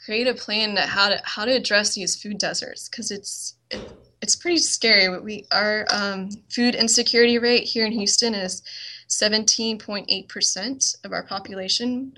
create 0.04 0.26
a 0.26 0.34
plan 0.34 0.74
to 0.74 0.80
how 0.80 1.08
to 1.08 1.20
how 1.24 1.44
to 1.44 1.52
address 1.52 1.94
these 1.94 2.20
food 2.20 2.38
deserts 2.38 2.88
because 2.88 3.10
it's 3.12 3.54
it, 3.70 3.80
it's 4.22 4.36
pretty 4.36 4.58
scary. 4.58 5.08
We 5.20 5.46
our 5.52 5.84
um, 5.92 6.30
food 6.48 6.74
insecurity 6.74 7.38
rate 7.38 7.64
here 7.64 7.84
in 7.84 7.92
Houston 7.92 8.34
is 8.34 8.62
17.8% 9.08 11.04
of 11.04 11.12
our 11.12 11.24
population. 11.24 12.16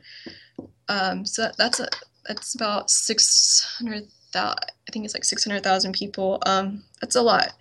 Um, 0.88 1.24
so 1.24 1.42
that, 1.42 1.56
that's 1.56 1.80
a, 1.80 1.88
that's 2.28 2.54
about 2.54 2.90
600,000. 2.90 4.04
I 4.36 4.92
think 4.92 5.04
it's 5.04 5.14
like 5.14 5.24
600,000 5.24 5.92
people. 5.92 6.40
Um, 6.46 6.84
that's 7.00 7.16
a 7.16 7.22
lot. 7.22 7.54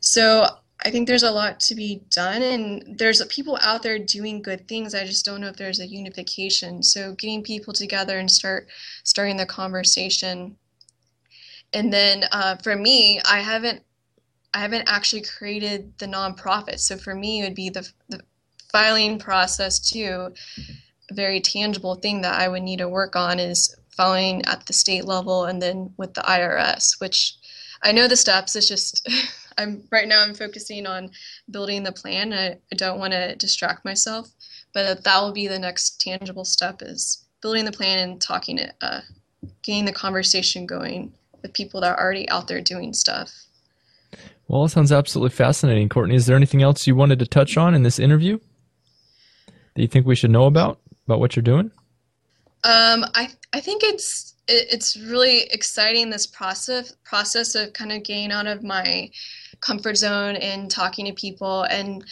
So 0.00 0.46
I 0.84 0.90
think 0.90 1.08
there's 1.08 1.24
a 1.24 1.30
lot 1.30 1.60
to 1.60 1.74
be 1.74 2.02
done, 2.10 2.42
and 2.42 2.98
there's 2.98 3.22
people 3.26 3.58
out 3.60 3.82
there 3.82 3.98
doing 3.98 4.40
good 4.40 4.66
things. 4.68 4.94
I 4.94 5.04
just 5.04 5.26
don't 5.26 5.40
know 5.40 5.48
if 5.48 5.56
there's 5.56 5.80
a 5.80 5.86
unification. 5.86 6.82
So 6.82 7.14
getting 7.14 7.42
people 7.42 7.74
together 7.74 8.18
and 8.18 8.30
start 8.30 8.68
starting 9.04 9.36
the 9.36 9.46
conversation. 9.46 10.56
And 11.72 11.92
then 11.92 12.24
uh, 12.32 12.56
for 12.56 12.76
me, 12.76 13.20
I 13.24 13.40
haven't 13.40 13.82
I 14.52 14.58
haven't 14.58 14.88
actually 14.88 15.22
created 15.22 15.96
the 15.98 16.06
nonprofit. 16.06 16.80
So 16.80 16.96
for 16.96 17.14
me, 17.14 17.40
it 17.40 17.44
would 17.44 17.54
be 17.54 17.70
the, 17.70 17.88
the 18.08 18.20
filing 18.72 19.18
process 19.18 19.78
too. 19.78 20.34
A 21.10 21.14
very 21.14 21.40
tangible 21.40 21.94
thing 21.94 22.20
that 22.22 22.40
I 22.40 22.48
would 22.48 22.62
need 22.62 22.78
to 22.78 22.88
work 22.88 23.14
on 23.14 23.38
is 23.38 23.76
filing 23.96 24.44
at 24.46 24.66
the 24.66 24.72
state 24.72 25.04
level 25.04 25.44
and 25.44 25.62
then 25.62 25.92
with 25.96 26.14
the 26.14 26.22
IRS, 26.22 27.00
which 27.00 27.34
I 27.82 27.92
know 27.92 28.08
the 28.08 28.16
steps. 28.16 28.56
It's 28.56 28.68
just 28.68 29.08
I'm 29.58 29.84
right 29.92 30.08
now 30.08 30.22
I'm 30.22 30.34
focusing 30.34 30.86
on 30.86 31.10
building 31.50 31.82
the 31.84 31.92
plan. 31.92 32.32
I, 32.32 32.58
I 32.72 32.76
don't 32.76 32.98
want 32.98 33.12
to 33.12 33.36
distract 33.36 33.84
myself, 33.84 34.30
but 34.72 35.04
that 35.04 35.20
will 35.20 35.32
be 35.32 35.46
the 35.46 35.58
next 35.58 36.00
tangible 36.00 36.44
step 36.44 36.82
is 36.82 37.24
building 37.40 37.64
the 37.64 37.72
plan 37.72 37.98
and 37.98 38.20
talking 38.20 38.58
it, 38.58 38.74
uh, 38.80 39.00
getting 39.62 39.84
the 39.84 39.92
conversation 39.92 40.66
going 40.66 41.12
with 41.42 41.54
people 41.54 41.80
that 41.80 41.92
are 41.92 42.00
already 42.00 42.28
out 42.28 42.48
there 42.48 42.60
doing 42.60 42.92
stuff. 42.92 43.30
Well, 44.48 44.64
it 44.64 44.70
sounds 44.70 44.90
absolutely 44.90 45.34
fascinating, 45.36 45.88
Courtney. 45.88 46.16
Is 46.16 46.26
there 46.26 46.36
anything 46.36 46.62
else 46.62 46.86
you 46.86 46.96
wanted 46.96 47.20
to 47.20 47.26
touch 47.26 47.56
on 47.56 47.74
in 47.74 47.84
this 47.84 47.98
interview 47.98 48.38
that 49.46 49.82
you 49.82 49.86
think 49.86 50.06
we 50.06 50.16
should 50.16 50.32
know 50.32 50.46
about 50.46 50.80
about 51.06 51.20
what 51.20 51.36
you're 51.36 51.42
doing? 51.42 51.70
Um, 52.64 53.04
I 53.14 53.28
I 53.52 53.60
think 53.60 53.82
it's 53.84 54.34
it, 54.48 54.66
it's 54.72 54.96
really 54.96 55.42
exciting 55.52 56.10
this 56.10 56.26
process 56.26 56.92
process 57.04 57.54
of 57.54 57.72
kind 57.72 57.92
of 57.92 58.02
getting 58.02 58.32
out 58.32 58.46
of 58.46 58.64
my 58.64 59.10
comfort 59.60 59.96
zone 59.96 60.36
and 60.36 60.70
talking 60.70 61.06
to 61.06 61.12
people 61.12 61.62
and 61.64 62.04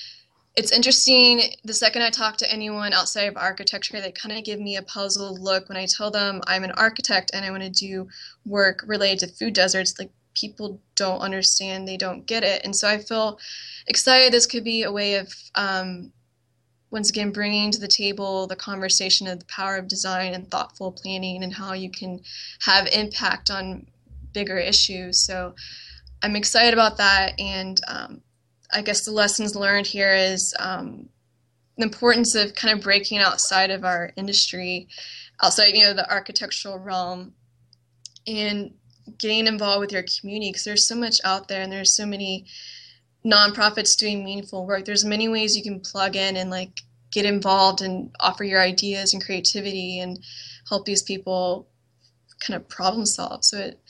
it's 0.58 0.72
interesting 0.72 1.40
the 1.64 1.72
second 1.72 2.02
i 2.02 2.10
talk 2.10 2.36
to 2.36 2.52
anyone 2.52 2.92
outside 2.92 3.28
of 3.28 3.36
architecture 3.36 4.00
they 4.00 4.12
kind 4.12 4.36
of 4.36 4.44
give 4.44 4.60
me 4.60 4.76
a 4.76 4.82
puzzled 4.82 5.38
look 5.38 5.68
when 5.68 5.78
i 5.78 5.86
tell 5.86 6.10
them 6.10 6.40
i'm 6.46 6.64
an 6.64 6.72
architect 6.72 7.30
and 7.32 7.44
i 7.44 7.50
want 7.50 7.62
to 7.62 7.70
do 7.70 8.08
work 8.44 8.84
related 8.86 9.20
to 9.20 9.34
food 9.34 9.54
deserts 9.54 9.98
like 9.98 10.10
people 10.38 10.80
don't 10.94 11.20
understand, 11.20 11.86
they 11.86 11.96
don't 11.96 12.26
get 12.26 12.44
it. 12.44 12.62
And 12.64 12.74
so 12.74 12.88
I 12.88 12.98
feel 12.98 13.38
excited 13.86 14.32
this 14.32 14.46
could 14.46 14.64
be 14.64 14.82
a 14.82 14.92
way 14.92 15.14
of, 15.14 15.32
um, 15.54 16.12
once 16.90 17.10
again, 17.10 17.32
bringing 17.32 17.70
to 17.70 17.80
the 17.80 17.88
table 17.88 18.46
the 18.46 18.56
conversation 18.56 19.26
of 19.26 19.38
the 19.38 19.44
power 19.46 19.76
of 19.76 19.88
design 19.88 20.34
and 20.34 20.50
thoughtful 20.50 20.92
planning 20.92 21.42
and 21.42 21.52
how 21.52 21.74
you 21.74 21.90
can 21.90 22.20
have 22.60 22.88
impact 22.88 23.50
on 23.50 23.86
bigger 24.32 24.56
issues. 24.56 25.20
So 25.20 25.54
I'm 26.22 26.36
excited 26.36 26.72
about 26.72 26.96
that. 26.96 27.38
And 27.38 27.80
um, 27.88 28.22
I 28.72 28.82
guess 28.82 29.04
the 29.04 29.12
lessons 29.12 29.56
learned 29.56 29.86
here 29.86 30.14
is 30.14 30.54
um, 30.58 31.08
the 31.76 31.84
importance 31.84 32.34
of 32.34 32.54
kind 32.54 32.76
of 32.76 32.84
breaking 32.84 33.18
outside 33.18 33.70
of 33.70 33.84
our 33.84 34.12
industry, 34.16 34.88
outside, 35.42 35.74
you 35.74 35.84
know, 35.84 35.94
the 35.94 36.10
architectural 36.10 36.78
realm 36.78 37.32
and 38.26 38.72
getting 39.18 39.46
involved 39.46 39.80
with 39.80 39.92
your 39.92 40.04
community 40.20 40.50
because 40.50 40.64
there's 40.64 40.86
so 40.86 40.94
much 40.94 41.20
out 41.24 41.48
there 41.48 41.62
and 41.62 41.72
there's 41.72 41.96
so 41.96 42.04
many 42.04 42.46
nonprofits 43.24 43.96
doing 43.96 44.24
meaningful 44.24 44.66
work. 44.66 44.84
There's 44.84 45.04
many 45.04 45.28
ways 45.28 45.56
you 45.56 45.62
can 45.62 45.80
plug 45.80 46.16
in 46.16 46.36
and 46.36 46.50
like 46.50 46.80
get 47.10 47.24
involved 47.24 47.80
and 47.80 48.14
offer 48.20 48.44
your 48.44 48.60
ideas 48.60 49.14
and 49.14 49.24
creativity 49.24 50.00
and 50.00 50.18
help 50.68 50.84
these 50.84 51.02
people 51.02 51.68
kind 52.40 52.56
of 52.56 52.68
problem 52.68 53.06
solve. 53.06 53.44
So 53.44 53.58
it, 53.58 53.80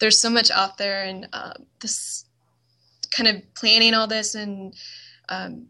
there's 0.00 0.20
so 0.20 0.28
much 0.28 0.50
out 0.50 0.76
there 0.76 1.04
and 1.04 1.28
uh, 1.32 1.52
this 1.80 2.24
kind 3.16 3.28
of 3.28 3.54
planning 3.54 3.94
all 3.94 4.06
this 4.06 4.34
and 4.34 4.74
um, 5.28 5.66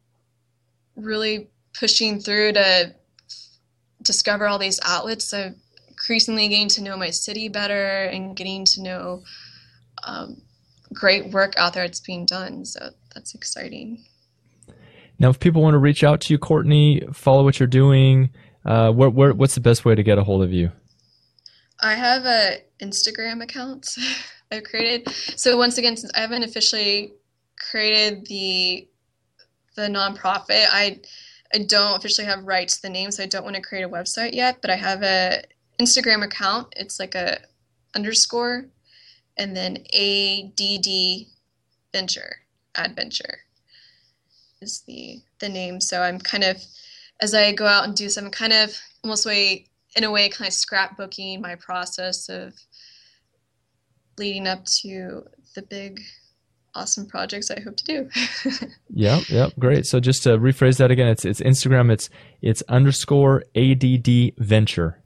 really 0.97 1.49
pushing 1.79 2.21
through 2.21 2.53
to 2.53 2.95
discover 4.03 4.47
all 4.47 4.59
these 4.59 4.81
outlets. 4.85 5.33
I've 5.33 5.55
increasingly 5.89 6.49
getting 6.49 6.69
to 6.69 6.83
know 6.83 6.97
my 6.97 7.11
city 7.11 7.49
better 7.49 8.05
and 8.05 8.37
getting 8.37 8.65
to 8.65 8.83
know 8.83 9.23
um, 10.03 10.43
great 10.93 11.31
work 11.31 11.55
out 11.57 11.73
there 11.73 11.87
that's 11.87 12.01
being 12.01 12.27
done. 12.27 12.65
So 12.65 12.91
that's 13.15 13.35
exciting. 13.35 14.05
Now, 15.19 15.31
if 15.31 15.39
people 15.39 15.63
want 15.63 15.75
to 15.75 15.79
reach 15.79 16.03
out 16.03 16.21
to 16.23 16.35
you, 16.35 16.39
Courtney, 16.39 17.03
follow 17.13 17.45
what 17.45 17.61
you're 17.61 17.69
doing, 17.69 18.31
uh, 18.65 18.91
where, 18.91 19.09
where, 19.09 19.33
what's 19.33 19.55
the 19.55 19.61
best 19.61 19.85
way 19.85 19.95
to 19.95 20.03
get 20.03 20.19
a 20.19 20.25
hold 20.25 20.43
of 20.43 20.53
you? 20.53 20.73
I 21.81 21.95
have 21.95 22.25
a 22.25 22.59
Instagram 22.83 23.43
account 23.43 23.97
I've 24.53 24.65
created. 24.65 25.09
So 25.37 25.57
once 25.57 25.79
again, 25.79 25.97
since 25.97 26.13
I 26.15 26.21
haven't 26.21 26.43
officially 26.43 27.13
created 27.71 28.27
the 28.27 28.89
the 29.77 29.89
nonprofit, 29.89 30.67
I 30.71 31.01
I 31.53 31.59
don't 31.59 31.97
officially 31.97 32.27
have 32.27 32.45
rights 32.45 32.77
to 32.77 32.83
the 32.83 32.91
name, 32.91 33.11
so 33.11 33.23
I 33.23 33.27
don't 33.27 33.45
want 33.45 33.57
to 33.57 33.63
create 33.63 33.83
a 33.83 33.89
website 33.89 34.35
yet. 34.35 34.59
But 34.61 34.71
I 34.71 34.77
have 34.77 35.03
a 35.03 35.43
Instagram 35.81 36.25
account. 36.25 36.73
It's 36.77 36.99
like 36.99 37.15
a 37.15 37.39
underscore 37.95 38.67
and 39.37 39.57
then 39.57 39.79
ADD 39.95 41.27
venture 41.93 42.37
adventure 42.77 43.39
is 44.61 44.83
the 44.87 45.21
the 45.41 45.49
name. 45.49 45.81
So 45.81 46.03
I'm 46.03 46.19
kind 46.19 46.45
of 46.45 46.63
as 47.21 47.35
I 47.35 47.53
go 47.53 47.67
out 47.67 47.85
and 47.85 47.97
do 47.97 48.09
some 48.09 48.31
kind 48.31 48.53
of 48.53 48.77
almost 49.03 49.27
way 49.27 49.67
in 49.97 50.05
a 50.05 50.11
way 50.11 50.29
kind 50.29 50.49
of 50.49 50.55
scrapbooking 50.55 51.41
my 51.41 51.55
process 51.55 52.29
of 52.29 52.55
leading 54.19 54.47
up 54.47 54.65
to 54.65 55.25
the 55.55 55.63
big 55.63 56.01
awesome 56.75 57.07
projects 57.07 57.51
I 57.51 57.61
hope 57.61 57.77
to 57.77 57.85
do. 57.85 58.11
yep, 58.91 59.29
yep, 59.29 59.53
great. 59.59 59.87
So 59.87 60.01
just 60.01 60.23
to 60.25 60.39
rephrase 60.39 60.79
that 60.79 60.91
again, 60.91 61.09
it's 61.09 61.25
it's 61.25 61.41
Instagram, 61.41 61.91
it's 61.91 62.11
it's 62.43 62.63
underscore 62.69 63.45
ADD 63.55 64.35
venture. 64.39 65.03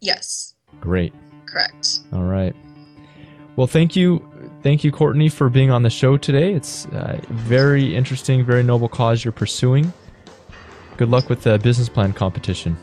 Yes. 0.00 0.54
Great. 0.80 1.12
Correct. 1.46 2.00
All 2.12 2.24
right. 2.24 2.54
Well, 3.56 3.66
thank 3.66 3.96
you, 3.96 4.22
thank 4.62 4.84
you, 4.84 4.92
Courtney, 4.92 5.28
for 5.28 5.48
being 5.48 5.70
on 5.70 5.82
the 5.82 5.90
show 5.90 6.16
today. 6.16 6.52
It's 6.52 6.86
uh, 6.86 7.20
very 7.28 7.94
interesting, 7.96 8.44
very 8.44 8.62
noble 8.62 8.88
cause 8.88 9.24
you're 9.24 9.32
pursuing. 9.32 9.92
Good 10.96 11.08
luck 11.08 11.28
with 11.28 11.42
the 11.42 11.58
business 11.58 11.88
plan 11.88 12.12
competition. 12.12 12.76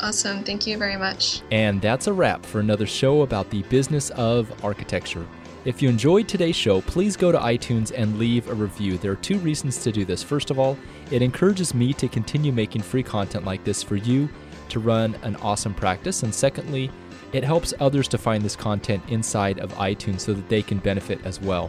Awesome. 0.00 0.44
Thank 0.44 0.66
you 0.66 0.76
very 0.76 0.96
much. 0.96 1.42
And 1.50 1.80
that's 1.80 2.06
a 2.06 2.12
wrap 2.12 2.44
for 2.44 2.60
another 2.60 2.86
show 2.86 3.22
about 3.22 3.50
the 3.50 3.62
business 3.64 4.10
of 4.10 4.52
architecture. 4.64 5.26
If 5.66 5.82
you 5.82 5.88
enjoyed 5.88 6.28
today's 6.28 6.54
show, 6.54 6.80
please 6.82 7.16
go 7.16 7.32
to 7.32 7.38
iTunes 7.38 7.90
and 7.92 8.20
leave 8.20 8.48
a 8.48 8.54
review. 8.54 8.98
There 8.98 9.10
are 9.10 9.16
two 9.16 9.38
reasons 9.38 9.82
to 9.82 9.90
do 9.90 10.04
this. 10.04 10.22
First 10.22 10.52
of 10.52 10.60
all, 10.60 10.78
it 11.10 11.22
encourages 11.22 11.74
me 11.74 11.92
to 11.94 12.06
continue 12.06 12.52
making 12.52 12.82
free 12.82 13.02
content 13.02 13.44
like 13.44 13.64
this 13.64 13.82
for 13.82 13.96
you 13.96 14.28
to 14.68 14.78
run 14.78 15.16
an 15.24 15.34
awesome 15.42 15.74
practice. 15.74 16.22
And 16.22 16.32
secondly, 16.32 16.88
it 17.32 17.42
helps 17.42 17.74
others 17.80 18.06
to 18.08 18.16
find 18.16 18.44
this 18.44 18.54
content 18.54 19.02
inside 19.08 19.58
of 19.58 19.72
iTunes 19.72 20.20
so 20.20 20.34
that 20.34 20.48
they 20.48 20.62
can 20.62 20.78
benefit 20.78 21.18
as 21.24 21.40
well. 21.40 21.68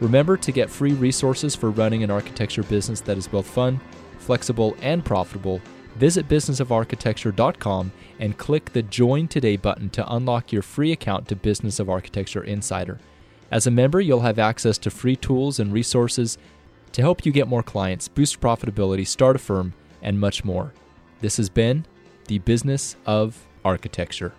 Remember 0.00 0.36
to 0.36 0.52
get 0.52 0.68
free 0.68 0.92
resources 0.92 1.56
for 1.56 1.70
running 1.70 2.02
an 2.02 2.10
architecture 2.10 2.64
business 2.64 3.00
that 3.00 3.16
is 3.16 3.26
both 3.26 3.46
fun, 3.46 3.80
flexible, 4.18 4.76
and 4.82 5.02
profitable. 5.02 5.62
Visit 5.96 6.28
businessofarchitecture.com 6.28 7.90
and 8.18 8.36
click 8.36 8.74
the 8.74 8.82
Join 8.82 9.28
Today 9.28 9.56
button 9.56 9.88
to 9.90 10.12
unlock 10.12 10.52
your 10.52 10.60
free 10.60 10.92
account 10.92 11.26
to 11.28 11.36
Business 11.36 11.80
of 11.80 11.88
Architecture 11.88 12.44
Insider. 12.44 12.98
As 13.50 13.66
a 13.66 13.70
member, 13.70 14.00
you'll 14.00 14.20
have 14.20 14.38
access 14.38 14.78
to 14.78 14.90
free 14.90 15.16
tools 15.16 15.58
and 15.58 15.72
resources 15.72 16.38
to 16.92 17.02
help 17.02 17.26
you 17.26 17.32
get 17.32 17.48
more 17.48 17.64
clients, 17.64 18.06
boost 18.06 18.40
profitability, 18.40 19.04
start 19.06 19.34
a 19.34 19.40
firm, 19.40 19.74
and 20.02 20.20
much 20.20 20.44
more. 20.44 20.72
This 21.20 21.36
has 21.36 21.48
been 21.48 21.84
the 22.28 22.38
Business 22.38 22.96
of 23.06 23.44
Architecture. 23.64 24.34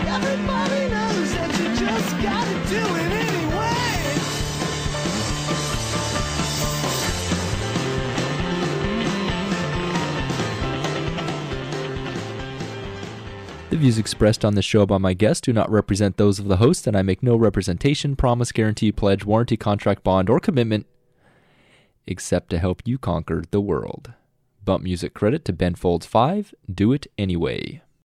Everybody 0.00 0.88
knows 0.88 1.32
that 1.34 1.58
you 1.58 1.68
just 1.86 2.22
gotta 2.22 2.68
do 2.70 2.96
it 2.96 3.25
The 13.76 13.80
views 13.80 13.98
expressed 13.98 14.42
on 14.42 14.54
this 14.54 14.64
show 14.64 14.86
by 14.86 14.96
my 14.96 15.12
guests 15.12 15.42
do 15.42 15.52
not 15.52 15.70
represent 15.70 16.16
those 16.16 16.38
of 16.38 16.48
the 16.48 16.56
host, 16.56 16.86
and 16.86 16.96
I 16.96 17.02
make 17.02 17.22
no 17.22 17.36
representation, 17.36 18.16
promise, 18.16 18.50
guarantee, 18.50 18.90
pledge, 18.90 19.26
warranty, 19.26 19.58
contract, 19.58 20.02
bond, 20.02 20.30
or 20.30 20.40
commitment 20.40 20.86
except 22.06 22.48
to 22.48 22.58
help 22.58 22.80
you 22.86 22.96
conquer 22.96 23.44
the 23.50 23.60
world. 23.60 24.14
Bump 24.64 24.82
music 24.82 25.12
credit 25.12 25.44
to 25.44 25.52
Ben 25.52 25.74
Folds 25.74 26.06
5, 26.06 26.54
Do 26.74 26.94
It 26.94 27.06
Anyway. 27.18 27.82